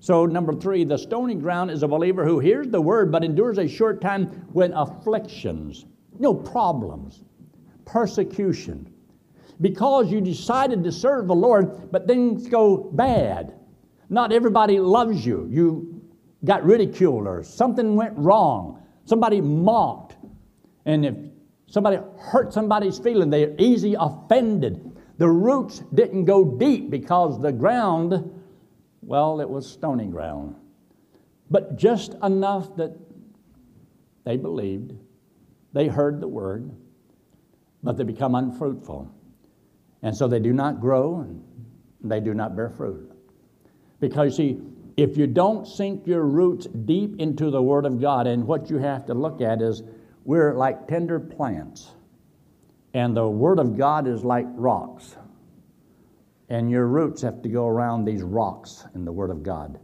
So, 0.00 0.26
number 0.26 0.52
three, 0.54 0.82
the 0.82 0.96
stony 0.96 1.36
ground 1.36 1.70
is 1.70 1.84
a 1.84 1.88
believer 1.88 2.24
who 2.24 2.40
hears 2.40 2.68
the 2.68 2.80
word 2.80 3.12
but 3.12 3.22
endures 3.22 3.58
a 3.58 3.68
short 3.68 4.00
time 4.00 4.26
when 4.52 4.72
afflictions, 4.72 5.86
no 6.18 6.34
problems, 6.34 7.22
persecution, 7.84 8.91
because 9.60 10.10
you 10.10 10.20
decided 10.20 10.84
to 10.84 10.92
serve 10.92 11.28
the 11.28 11.34
Lord, 11.34 11.90
but 11.92 12.06
things 12.06 12.48
go 12.48 12.76
bad. 12.76 13.54
Not 14.08 14.32
everybody 14.32 14.78
loves 14.78 15.24
you. 15.24 15.46
You 15.50 16.02
got 16.44 16.64
ridiculed 16.64 17.26
or 17.26 17.42
something 17.42 17.96
went 17.96 18.16
wrong. 18.16 18.82
Somebody 19.04 19.40
mocked. 19.40 20.16
And 20.84 21.06
if 21.06 21.14
somebody 21.66 21.98
hurt 22.18 22.52
somebody's 22.52 22.98
feeling, 22.98 23.30
they're 23.30 23.54
easy 23.58 23.94
offended. 23.98 24.92
The 25.18 25.28
roots 25.28 25.82
didn't 25.94 26.24
go 26.24 26.44
deep 26.44 26.90
because 26.90 27.40
the 27.40 27.52
ground, 27.52 28.42
well, 29.02 29.40
it 29.40 29.48
was 29.48 29.70
stony 29.70 30.06
ground. 30.06 30.56
But 31.50 31.76
just 31.76 32.14
enough 32.22 32.76
that 32.76 32.96
they 34.24 34.36
believed, 34.36 34.92
they 35.72 35.86
heard 35.88 36.20
the 36.20 36.28
word, 36.28 36.70
but 37.82 37.96
they 37.96 38.04
become 38.04 38.34
unfruitful. 38.34 39.12
And 40.02 40.16
so 40.16 40.26
they 40.28 40.40
do 40.40 40.52
not 40.52 40.80
grow 40.80 41.20
and 41.20 41.42
they 42.02 42.20
do 42.20 42.34
not 42.34 42.56
bear 42.56 42.70
fruit. 42.70 43.10
Because, 44.00 44.36
see, 44.36 44.60
if 44.96 45.16
you 45.16 45.26
don't 45.26 45.66
sink 45.66 46.06
your 46.06 46.24
roots 46.24 46.66
deep 46.66 47.20
into 47.20 47.50
the 47.50 47.62
Word 47.62 47.86
of 47.86 48.00
God, 48.00 48.26
and 48.26 48.46
what 48.46 48.68
you 48.68 48.78
have 48.78 49.06
to 49.06 49.14
look 49.14 49.40
at 49.40 49.62
is 49.62 49.82
we're 50.24 50.54
like 50.54 50.88
tender 50.88 51.20
plants, 51.20 51.92
and 52.94 53.16
the 53.16 53.26
Word 53.26 53.58
of 53.58 53.78
God 53.78 54.06
is 54.06 54.24
like 54.24 54.46
rocks. 54.50 55.16
And 56.48 56.70
your 56.70 56.86
roots 56.86 57.22
have 57.22 57.40
to 57.42 57.48
go 57.48 57.66
around 57.66 58.04
these 58.04 58.22
rocks 58.22 58.84
in 58.94 59.04
the 59.04 59.12
Word 59.12 59.30
of 59.30 59.42
God. 59.42 59.78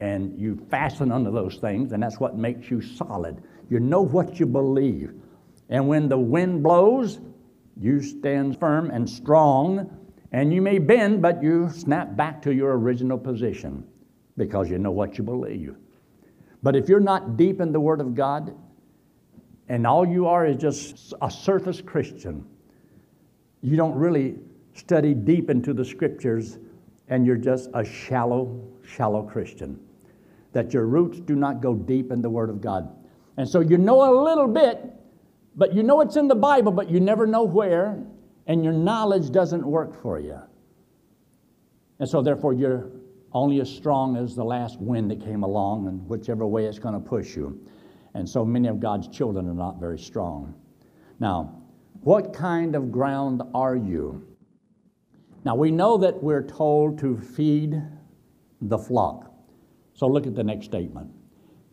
And 0.00 0.38
you 0.38 0.56
fasten 0.70 1.10
onto 1.10 1.32
those 1.32 1.56
things, 1.56 1.92
and 1.92 2.02
that's 2.02 2.20
what 2.20 2.36
makes 2.36 2.70
you 2.70 2.82
solid. 2.82 3.42
You 3.70 3.80
know 3.80 4.02
what 4.02 4.38
you 4.38 4.44
believe. 4.44 5.14
And 5.70 5.88
when 5.88 6.08
the 6.08 6.18
wind 6.18 6.62
blows, 6.62 7.20
you 7.76 8.00
stand 8.00 8.58
firm 8.58 8.90
and 8.90 9.08
strong, 9.08 9.90
and 10.32 10.52
you 10.52 10.62
may 10.62 10.78
bend, 10.78 11.22
but 11.22 11.42
you 11.42 11.70
snap 11.70 12.16
back 12.16 12.42
to 12.42 12.54
your 12.54 12.76
original 12.78 13.18
position 13.18 13.84
because 14.36 14.70
you 14.70 14.78
know 14.78 14.90
what 14.90 15.16
you 15.18 15.24
believe. 15.24 15.76
But 16.62 16.76
if 16.76 16.88
you're 16.88 17.00
not 17.00 17.36
deep 17.36 17.60
in 17.60 17.72
the 17.72 17.80
Word 17.80 18.00
of 18.00 18.14
God, 18.14 18.56
and 19.68 19.86
all 19.86 20.06
you 20.06 20.26
are 20.26 20.46
is 20.46 20.56
just 20.56 21.14
a 21.22 21.30
surface 21.30 21.80
Christian, 21.80 22.44
you 23.62 23.76
don't 23.76 23.94
really 23.94 24.36
study 24.74 25.14
deep 25.14 25.50
into 25.50 25.72
the 25.72 25.84
Scriptures, 25.84 26.58
and 27.08 27.24
you're 27.26 27.36
just 27.36 27.70
a 27.74 27.84
shallow, 27.84 28.66
shallow 28.82 29.22
Christian. 29.22 29.78
That 30.52 30.72
your 30.72 30.86
roots 30.86 31.20
do 31.20 31.34
not 31.34 31.60
go 31.60 31.74
deep 31.74 32.12
in 32.12 32.22
the 32.22 32.30
Word 32.30 32.50
of 32.50 32.60
God. 32.60 32.88
And 33.36 33.48
so 33.48 33.60
you 33.60 33.78
know 33.78 34.02
a 34.02 34.12
little 34.22 34.48
bit, 34.48 34.92
but 35.56 35.72
you 35.72 35.82
know 35.82 36.00
it's 36.00 36.16
in 36.16 36.28
the 36.28 36.34
Bible, 36.34 36.72
but 36.72 36.90
you 36.90 37.00
never 37.00 37.26
know 37.26 37.44
where, 37.44 38.02
and 38.46 38.64
your 38.64 38.72
knowledge 38.72 39.30
doesn't 39.30 39.64
work 39.64 40.00
for 40.00 40.18
you. 40.18 40.38
And 41.98 42.08
so, 42.08 42.22
therefore, 42.22 42.52
you're 42.52 42.90
only 43.32 43.60
as 43.60 43.70
strong 43.70 44.16
as 44.16 44.34
the 44.34 44.44
last 44.44 44.80
wind 44.80 45.10
that 45.10 45.20
came 45.20 45.42
along, 45.42 45.86
and 45.86 46.06
whichever 46.08 46.46
way 46.46 46.66
it's 46.66 46.78
going 46.78 46.94
to 46.94 47.00
push 47.00 47.36
you. 47.36 47.66
And 48.14 48.28
so, 48.28 48.44
many 48.44 48.68
of 48.68 48.80
God's 48.80 49.08
children 49.08 49.48
are 49.48 49.54
not 49.54 49.78
very 49.78 49.98
strong. 49.98 50.54
Now, 51.20 51.62
what 52.00 52.32
kind 52.32 52.74
of 52.74 52.90
ground 52.90 53.42
are 53.54 53.76
you? 53.76 54.26
Now, 55.44 55.54
we 55.54 55.70
know 55.70 55.96
that 55.98 56.22
we're 56.22 56.42
told 56.42 56.98
to 57.00 57.16
feed 57.16 57.80
the 58.60 58.78
flock. 58.78 59.32
So, 59.94 60.08
look 60.08 60.26
at 60.26 60.34
the 60.34 60.44
next 60.44 60.66
statement 60.66 61.10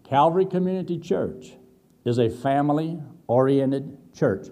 Calvary 0.04 0.46
Community 0.46 1.00
Church 1.00 1.54
is 2.06 2.20
a 2.20 2.30
family 2.30 3.00
oriented 3.32 3.98
church. 4.14 4.48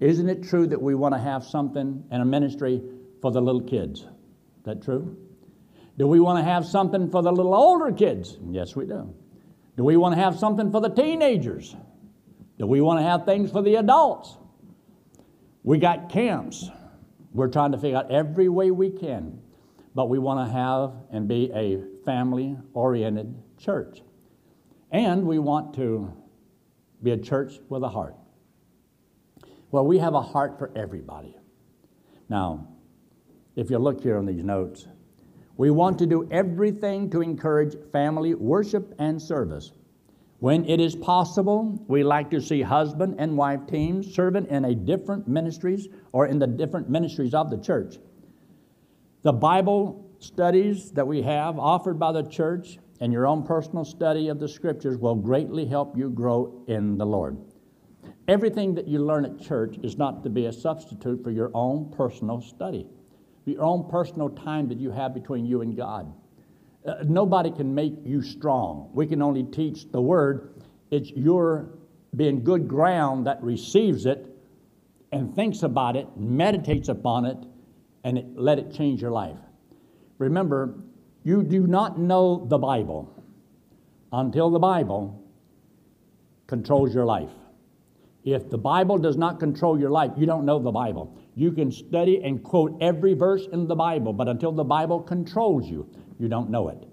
Isn't 0.00 0.28
it 0.28 0.42
true 0.42 0.66
that 0.66 0.82
we 0.82 0.94
want 0.94 1.14
to 1.14 1.20
have 1.20 1.44
something 1.44 2.04
and 2.10 2.22
a 2.22 2.24
ministry 2.24 2.82
for 3.22 3.30
the 3.30 3.40
little 3.40 3.62
kids? 3.62 4.00
Is 4.00 4.08
that 4.64 4.82
true? 4.82 5.16
Do 5.96 6.06
we 6.06 6.20
want 6.20 6.38
to 6.38 6.44
have 6.44 6.66
something 6.66 7.10
for 7.10 7.22
the 7.22 7.32
little 7.32 7.54
older 7.54 7.92
kids? 7.92 8.36
Yes, 8.50 8.74
we 8.74 8.84
do. 8.84 9.14
Do 9.76 9.84
we 9.84 9.96
want 9.96 10.14
to 10.16 10.20
have 10.20 10.38
something 10.38 10.72
for 10.72 10.80
the 10.80 10.88
teenagers? 10.88 11.74
Do 12.58 12.66
we 12.66 12.80
want 12.80 12.98
to 12.98 13.04
have 13.04 13.24
things 13.24 13.52
for 13.52 13.62
the 13.62 13.76
adults? 13.76 14.36
We 15.62 15.78
got 15.78 16.10
camps. 16.10 16.68
We're 17.32 17.48
trying 17.48 17.72
to 17.72 17.78
figure 17.78 17.98
out 17.98 18.10
every 18.10 18.48
way 18.48 18.70
we 18.70 18.90
can, 18.90 19.40
but 19.94 20.08
we 20.08 20.18
want 20.18 20.46
to 20.46 20.52
have 20.52 20.92
and 21.12 21.28
be 21.28 21.50
a 21.54 21.82
family 22.04 22.56
oriented 22.74 23.34
church. 23.58 24.02
And 24.90 25.26
we 25.26 25.38
want 25.38 25.74
to 25.74 26.12
be 27.06 27.12
a 27.12 27.16
church 27.16 27.60
with 27.68 27.84
a 27.84 27.88
heart. 27.88 28.16
Well, 29.70 29.86
we 29.86 29.98
have 29.98 30.14
a 30.14 30.20
heart 30.20 30.58
for 30.58 30.72
everybody. 30.76 31.36
Now, 32.28 32.66
if 33.54 33.70
you 33.70 33.78
look 33.78 34.02
here 34.02 34.18
on 34.18 34.26
these 34.26 34.42
notes, 34.42 34.88
we 35.56 35.70
want 35.70 36.00
to 36.00 36.06
do 36.06 36.28
everything 36.32 37.08
to 37.10 37.22
encourage 37.22 37.76
family 37.92 38.34
worship 38.34 38.92
and 38.98 39.22
service. 39.22 39.72
When 40.40 40.68
it 40.68 40.80
is 40.80 40.96
possible, 40.96 41.82
we 41.86 42.02
like 42.02 42.28
to 42.32 42.40
see 42.40 42.60
husband 42.60 43.14
and 43.18 43.36
wife 43.36 43.60
teams 43.68 44.12
serving 44.12 44.46
in 44.46 44.64
a 44.64 44.74
different 44.74 45.28
ministries 45.28 45.86
or 46.10 46.26
in 46.26 46.40
the 46.40 46.46
different 46.46 46.90
ministries 46.90 47.34
of 47.34 47.50
the 47.50 47.58
church. 47.58 47.98
The 49.22 49.32
Bible 49.32 50.05
studies 50.26 50.90
that 50.92 51.06
we 51.06 51.22
have 51.22 51.58
offered 51.58 51.98
by 51.98 52.12
the 52.12 52.22
church 52.22 52.78
and 53.00 53.12
your 53.12 53.26
own 53.26 53.44
personal 53.44 53.84
study 53.84 54.28
of 54.28 54.40
the 54.40 54.48
scriptures 54.48 54.98
will 54.98 55.14
greatly 55.14 55.66
help 55.66 55.96
you 55.96 56.10
grow 56.10 56.64
in 56.66 56.98
the 56.98 57.06
Lord. 57.06 57.36
Everything 58.28 58.74
that 58.74 58.88
you 58.88 59.04
learn 59.04 59.24
at 59.24 59.40
church 59.40 59.76
is 59.82 59.96
not 59.96 60.24
to 60.24 60.30
be 60.30 60.46
a 60.46 60.52
substitute 60.52 61.22
for 61.22 61.30
your 61.30 61.50
own 61.54 61.92
personal 61.96 62.40
study, 62.40 62.86
your 63.44 63.62
own 63.62 63.88
personal 63.88 64.28
time 64.30 64.68
that 64.68 64.78
you 64.78 64.90
have 64.90 65.14
between 65.14 65.46
you 65.46 65.60
and 65.60 65.76
God. 65.76 66.12
Uh, 66.84 66.94
nobody 67.04 67.50
can 67.50 67.74
make 67.74 67.94
you 68.04 68.22
strong. 68.22 68.90
We 68.92 69.06
can 69.06 69.22
only 69.22 69.44
teach 69.44 69.90
the 69.90 70.00
word. 70.00 70.62
It's 70.90 71.10
your 71.10 71.70
being 72.14 72.42
good 72.42 72.66
ground 72.66 73.26
that 73.26 73.42
receives 73.42 74.06
it 74.06 74.26
and 75.12 75.34
thinks 75.34 75.62
about 75.62 75.96
it, 75.96 76.08
meditates 76.16 76.88
upon 76.88 77.26
it, 77.26 77.38
and 78.04 78.18
it, 78.18 78.26
let 78.36 78.58
it 78.58 78.72
change 78.72 79.02
your 79.02 79.10
life. 79.10 79.36
Remember, 80.18 80.74
you 81.24 81.42
do 81.42 81.66
not 81.66 81.98
know 81.98 82.46
the 82.46 82.58
Bible 82.58 83.12
until 84.12 84.50
the 84.50 84.58
Bible 84.58 85.22
controls 86.46 86.94
your 86.94 87.04
life. 87.04 87.30
If 88.24 88.50
the 88.50 88.58
Bible 88.58 88.98
does 88.98 89.16
not 89.16 89.38
control 89.38 89.78
your 89.78 89.90
life, 89.90 90.12
you 90.16 90.26
don't 90.26 90.44
know 90.44 90.58
the 90.58 90.72
Bible. 90.72 91.16
You 91.34 91.52
can 91.52 91.70
study 91.70 92.22
and 92.24 92.42
quote 92.42 92.76
every 92.80 93.14
verse 93.14 93.46
in 93.52 93.68
the 93.68 93.76
Bible, 93.76 94.12
but 94.12 94.26
until 94.26 94.52
the 94.52 94.64
Bible 94.64 95.00
controls 95.00 95.68
you, 95.68 95.88
you 96.18 96.28
don't 96.28 96.50
know 96.50 96.68
it. 96.68 96.88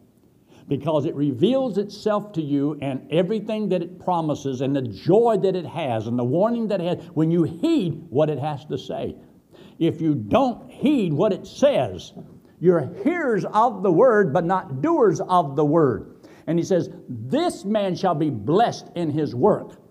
Because 0.68 1.06
it 1.06 1.16
reveals 1.16 1.78
itself 1.78 2.34
to 2.34 2.42
you 2.42 2.78
and 2.82 3.12
everything 3.12 3.70
that 3.70 3.82
it 3.82 4.00
promises 4.00 4.62
and 4.62 4.76
the 4.76 4.82
joy 4.82 5.38
that 5.42 5.56
it 5.56 5.66
has 5.66 6.08
and 6.08 6.18
the 6.18 6.24
warning 6.24 6.68
that 6.68 6.82
it 6.82 7.00
has 7.00 7.08
when 7.16 7.32
you 7.32 7.44
heed 7.44 8.06
what 8.10 8.30
it 8.30 8.40
has 8.40 8.64
to 8.66 8.78
say. 8.78 9.16
If 9.80 10.02
you 10.02 10.16
don't 10.16 10.72
heed 10.72 11.14
what 11.14 11.34
it 11.34 11.48
says, 11.48 12.14
you're 12.60 12.94
hearers 13.04 13.46
of 13.46 13.84
the 13.84 13.92
word, 13.92 14.34
but 14.34 14.46
not 14.46 14.82
doers 14.82 15.20
of 15.22 15.56
the 15.56 15.66
word. 15.66 16.28
And 16.48 16.58
he 16.58 16.66
says, 16.66 16.90
This 17.08 17.66
man 17.66 17.96
shall 17.96 18.16
be 18.16 18.30
blessed 18.30 18.90
in 18.96 19.10
his 19.10 19.36
work. 19.36 19.82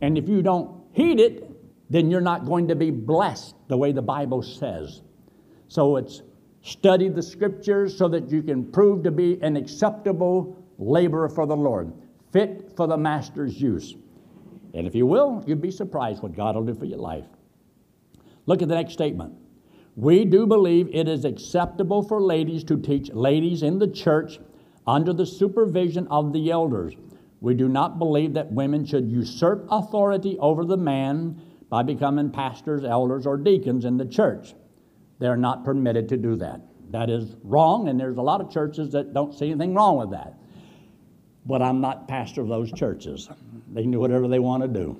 And 0.00 0.18
if 0.18 0.28
you 0.28 0.42
don't 0.42 0.82
heed 0.92 1.20
it, 1.20 1.50
then 1.90 2.10
you're 2.10 2.20
not 2.20 2.46
going 2.46 2.68
to 2.68 2.74
be 2.74 2.90
blessed 2.90 3.54
the 3.68 3.76
way 3.76 3.92
the 3.92 4.02
Bible 4.02 4.42
says. 4.42 5.02
So 5.68 5.96
it's 5.96 6.22
study 6.62 7.08
the 7.08 7.22
scriptures 7.22 7.96
so 7.96 8.08
that 8.08 8.30
you 8.30 8.42
can 8.42 8.70
prove 8.70 9.02
to 9.04 9.10
be 9.10 9.38
an 9.42 9.56
acceptable 9.56 10.64
laborer 10.78 11.28
for 11.28 11.46
the 11.46 11.56
Lord, 11.56 11.92
fit 12.32 12.72
for 12.76 12.86
the 12.86 12.96
master's 12.96 13.60
use. 13.60 13.94
And 14.72 14.86
if 14.86 14.94
you 14.94 15.06
will, 15.06 15.44
you'd 15.46 15.60
be 15.60 15.70
surprised 15.70 16.22
what 16.22 16.34
God 16.34 16.56
will 16.56 16.64
do 16.64 16.74
for 16.74 16.84
your 16.84 16.98
life. 16.98 17.26
Look 18.46 18.62
at 18.62 18.68
the 18.68 18.74
next 18.74 18.92
statement. 18.92 19.34
We 19.96 20.24
do 20.24 20.46
believe 20.46 20.88
it 20.92 21.08
is 21.08 21.24
acceptable 21.24 22.02
for 22.02 22.20
ladies 22.20 22.64
to 22.64 22.76
teach 22.76 23.12
ladies 23.12 23.62
in 23.62 23.78
the 23.78 23.86
church 23.86 24.40
under 24.86 25.12
the 25.12 25.26
supervision 25.26 26.08
of 26.08 26.32
the 26.32 26.50
elders. 26.50 26.94
We 27.40 27.54
do 27.54 27.68
not 27.68 27.98
believe 27.98 28.34
that 28.34 28.50
women 28.50 28.84
should 28.84 29.08
usurp 29.08 29.66
authority 29.70 30.36
over 30.40 30.64
the 30.64 30.76
man 30.76 31.40
by 31.68 31.82
becoming 31.82 32.30
pastors, 32.30 32.84
elders, 32.84 33.26
or 33.26 33.36
deacons 33.36 33.84
in 33.84 33.96
the 33.96 34.06
church. 34.06 34.54
They're 35.18 35.36
not 35.36 35.64
permitted 35.64 36.08
to 36.08 36.16
do 36.16 36.36
that. 36.36 36.60
That 36.90 37.10
is 37.10 37.36
wrong, 37.42 37.88
and 37.88 37.98
there's 37.98 38.16
a 38.16 38.22
lot 38.22 38.40
of 38.40 38.50
churches 38.50 38.90
that 38.92 39.14
don't 39.14 39.34
see 39.34 39.50
anything 39.50 39.74
wrong 39.74 39.98
with 39.98 40.10
that. 40.10 40.34
But 41.46 41.62
I'm 41.62 41.80
not 41.80 42.08
pastor 42.08 42.40
of 42.40 42.48
those 42.48 42.72
churches. 42.72 43.28
They 43.72 43.82
can 43.82 43.90
do 43.90 44.00
whatever 44.00 44.26
they 44.26 44.38
want 44.38 44.62
to 44.62 44.68
do. 44.68 44.96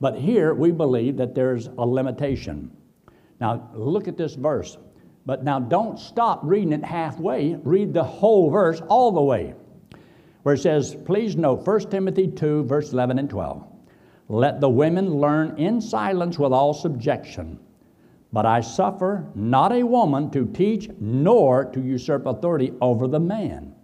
But 0.00 0.16
here 0.16 0.54
we 0.54 0.70
believe 0.72 1.16
that 1.18 1.34
there's 1.34 1.66
a 1.66 1.86
limitation. 1.86 2.70
Now, 3.40 3.70
look 3.74 4.08
at 4.08 4.16
this 4.16 4.34
verse. 4.34 4.78
But 5.26 5.42
now 5.42 5.58
don't 5.58 5.98
stop 5.98 6.40
reading 6.44 6.72
it 6.72 6.84
halfway. 6.84 7.56
Read 7.56 7.92
the 7.92 8.04
whole 8.04 8.48
verse 8.48 8.80
all 8.88 9.10
the 9.10 9.20
way. 9.20 9.54
Where 10.44 10.54
it 10.54 10.58
says, 10.58 10.94
please 11.04 11.36
note 11.36 11.66
1 11.66 11.90
Timothy 11.90 12.28
2, 12.28 12.64
verse 12.64 12.92
11 12.92 13.18
and 13.18 13.28
12. 13.28 13.66
Let 14.28 14.60
the 14.60 14.68
women 14.68 15.16
learn 15.16 15.58
in 15.58 15.80
silence 15.80 16.38
with 16.38 16.52
all 16.52 16.72
subjection. 16.72 17.58
But 18.32 18.46
I 18.46 18.60
suffer 18.60 19.26
not 19.34 19.72
a 19.72 19.82
woman 19.82 20.30
to 20.30 20.46
teach 20.46 20.88
nor 21.00 21.64
to 21.64 21.80
usurp 21.80 22.26
authority 22.26 22.72
over 22.80 23.08
the 23.08 23.20
man, 23.20 23.74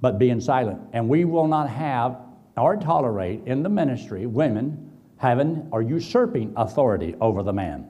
but 0.00 0.18
being 0.18 0.40
silent. 0.40 0.80
And 0.92 1.08
we 1.08 1.24
will 1.24 1.46
not 1.46 1.68
have 1.68 2.18
or 2.56 2.76
tolerate 2.76 3.42
in 3.46 3.62
the 3.62 3.68
ministry 3.68 4.26
women 4.26 4.91
having 5.22 5.68
or 5.70 5.82
usurping 5.82 6.52
authority 6.56 7.14
over 7.20 7.44
the 7.44 7.52
man. 7.52 7.86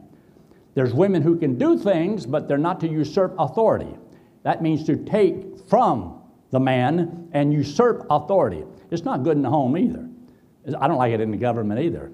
There's 0.74 0.92
women 0.92 1.22
who 1.22 1.38
can 1.38 1.56
do 1.56 1.78
things, 1.78 2.26
but 2.26 2.46
they're 2.46 2.58
not 2.58 2.78
to 2.80 2.88
usurp 2.88 3.34
authority. 3.38 3.96
That 4.42 4.62
means 4.62 4.84
to 4.84 4.96
take 4.96 5.58
from 5.66 6.20
the 6.50 6.60
man 6.60 7.30
and 7.32 7.50
usurp 7.50 8.06
authority. 8.10 8.64
It's 8.90 9.04
not 9.04 9.22
good 9.22 9.38
in 9.38 9.42
the 9.42 9.48
home 9.48 9.78
either. 9.78 10.06
I 10.78 10.86
don't 10.86 10.98
like 10.98 11.14
it 11.14 11.22
in 11.22 11.30
the 11.30 11.38
government 11.38 11.80
either. 11.80 12.12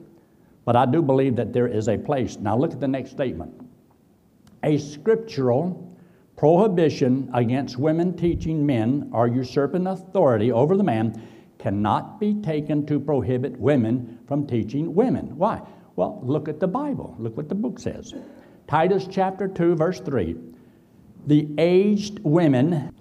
But 0.64 0.76
I 0.76 0.86
do 0.86 1.02
believe 1.02 1.34
that 1.34 1.52
there 1.52 1.66
is 1.66 1.88
a 1.88 1.98
place. 1.98 2.36
Now 2.36 2.56
look 2.56 2.72
at 2.72 2.78
the 2.78 2.86
next 2.86 3.10
statement. 3.10 3.52
A 4.62 4.78
scriptural 4.78 5.96
prohibition 6.36 7.28
against 7.34 7.76
women 7.76 8.16
teaching 8.16 8.64
men 8.64 9.10
or 9.12 9.26
usurping 9.26 9.88
authority 9.88 10.52
over 10.52 10.76
the 10.76 10.84
man 10.84 11.20
cannot 11.58 12.20
be 12.20 12.34
taken 12.34 12.86
to 12.86 13.00
prohibit 13.00 13.58
women 13.58 14.18
from 14.26 14.46
teaching 14.46 14.94
women. 14.94 15.36
Why? 15.36 15.60
Well, 15.96 16.20
look 16.22 16.48
at 16.48 16.60
the 16.60 16.68
Bible. 16.68 17.16
Look 17.18 17.36
what 17.36 17.48
the 17.48 17.54
book 17.54 17.78
says. 17.78 18.14
Titus 18.68 19.08
chapter 19.10 19.48
2, 19.48 19.74
verse 19.74 20.00
3. 20.00 20.36
The 21.26 21.48
aged 21.58 22.20
women, 22.20 22.94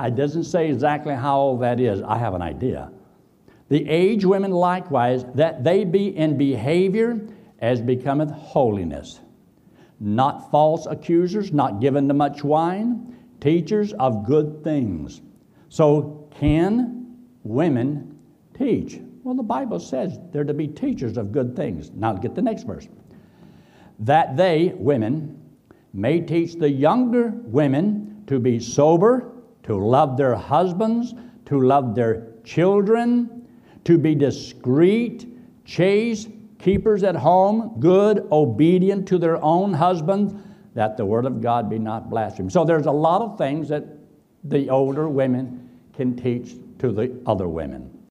it 0.00 0.16
doesn't 0.16 0.44
say 0.44 0.68
exactly 0.68 1.14
how 1.14 1.38
old 1.38 1.62
that 1.62 1.78
is. 1.78 2.02
I 2.02 2.18
have 2.18 2.34
an 2.34 2.42
idea. 2.42 2.90
The 3.68 3.88
aged 3.88 4.24
women 4.24 4.50
likewise, 4.50 5.24
that 5.34 5.62
they 5.64 5.84
be 5.84 6.16
in 6.16 6.36
behavior 6.36 7.20
as 7.60 7.80
becometh 7.80 8.30
holiness, 8.32 9.20
not 10.00 10.50
false 10.50 10.86
accusers, 10.86 11.52
not 11.52 11.80
given 11.80 12.08
to 12.08 12.14
much 12.14 12.42
wine, 12.42 13.16
teachers 13.40 13.92
of 13.94 14.26
good 14.26 14.64
things. 14.64 15.22
So, 15.68 16.28
can 16.38 17.01
women 17.44 18.18
teach? 18.56 18.98
Well, 19.22 19.34
the 19.34 19.42
Bible 19.42 19.78
says 19.78 20.18
they're 20.32 20.44
to 20.44 20.54
be 20.54 20.66
teachers 20.66 21.16
of 21.16 21.32
good 21.32 21.54
things. 21.54 21.90
Now, 21.90 22.12
get 22.14 22.34
the 22.34 22.42
next 22.42 22.64
verse. 22.64 22.88
That 24.00 24.36
they, 24.36 24.72
women, 24.76 25.40
may 25.92 26.20
teach 26.20 26.54
the 26.54 26.70
younger 26.70 27.32
women 27.44 28.24
to 28.26 28.38
be 28.38 28.58
sober, 28.58 29.32
to 29.64 29.76
love 29.76 30.16
their 30.16 30.34
husbands, 30.34 31.14
to 31.46 31.60
love 31.60 31.94
their 31.94 32.32
children, 32.44 33.46
to 33.84 33.98
be 33.98 34.14
discreet, 34.14 35.26
chaste, 35.64 36.28
keepers 36.58 37.02
at 37.02 37.14
home, 37.14 37.76
good, 37.78 38.26
obedient 38.32 39.06
to 39.08 39.18
their 39.18 39.42
own 39.42 39.72
husbands, 39.72 40.34
that 40.74 40.96
the 40.96 41.04
word 41.04 41.26
of 41.26 41.40
God 41.40 41.68
be 41.68 41.78
not 41.78 42.08
blasphemed. 42.08 42.52
So 42.52 42.64
there's 42.64 42.86
a 42.86 42.92
lot 42.92 43.20
of 43.20 43.36
things 43.36 43.68
that 43.68 43.84
the 44.44 44.70
older 44.70 45.08
women 45.08 45.68
can 45.92 46.16
teach 46.16 46.54
to 46.82 46.90
the 46.92 47.16
other 47.26 47.48
women. 47.48 47.96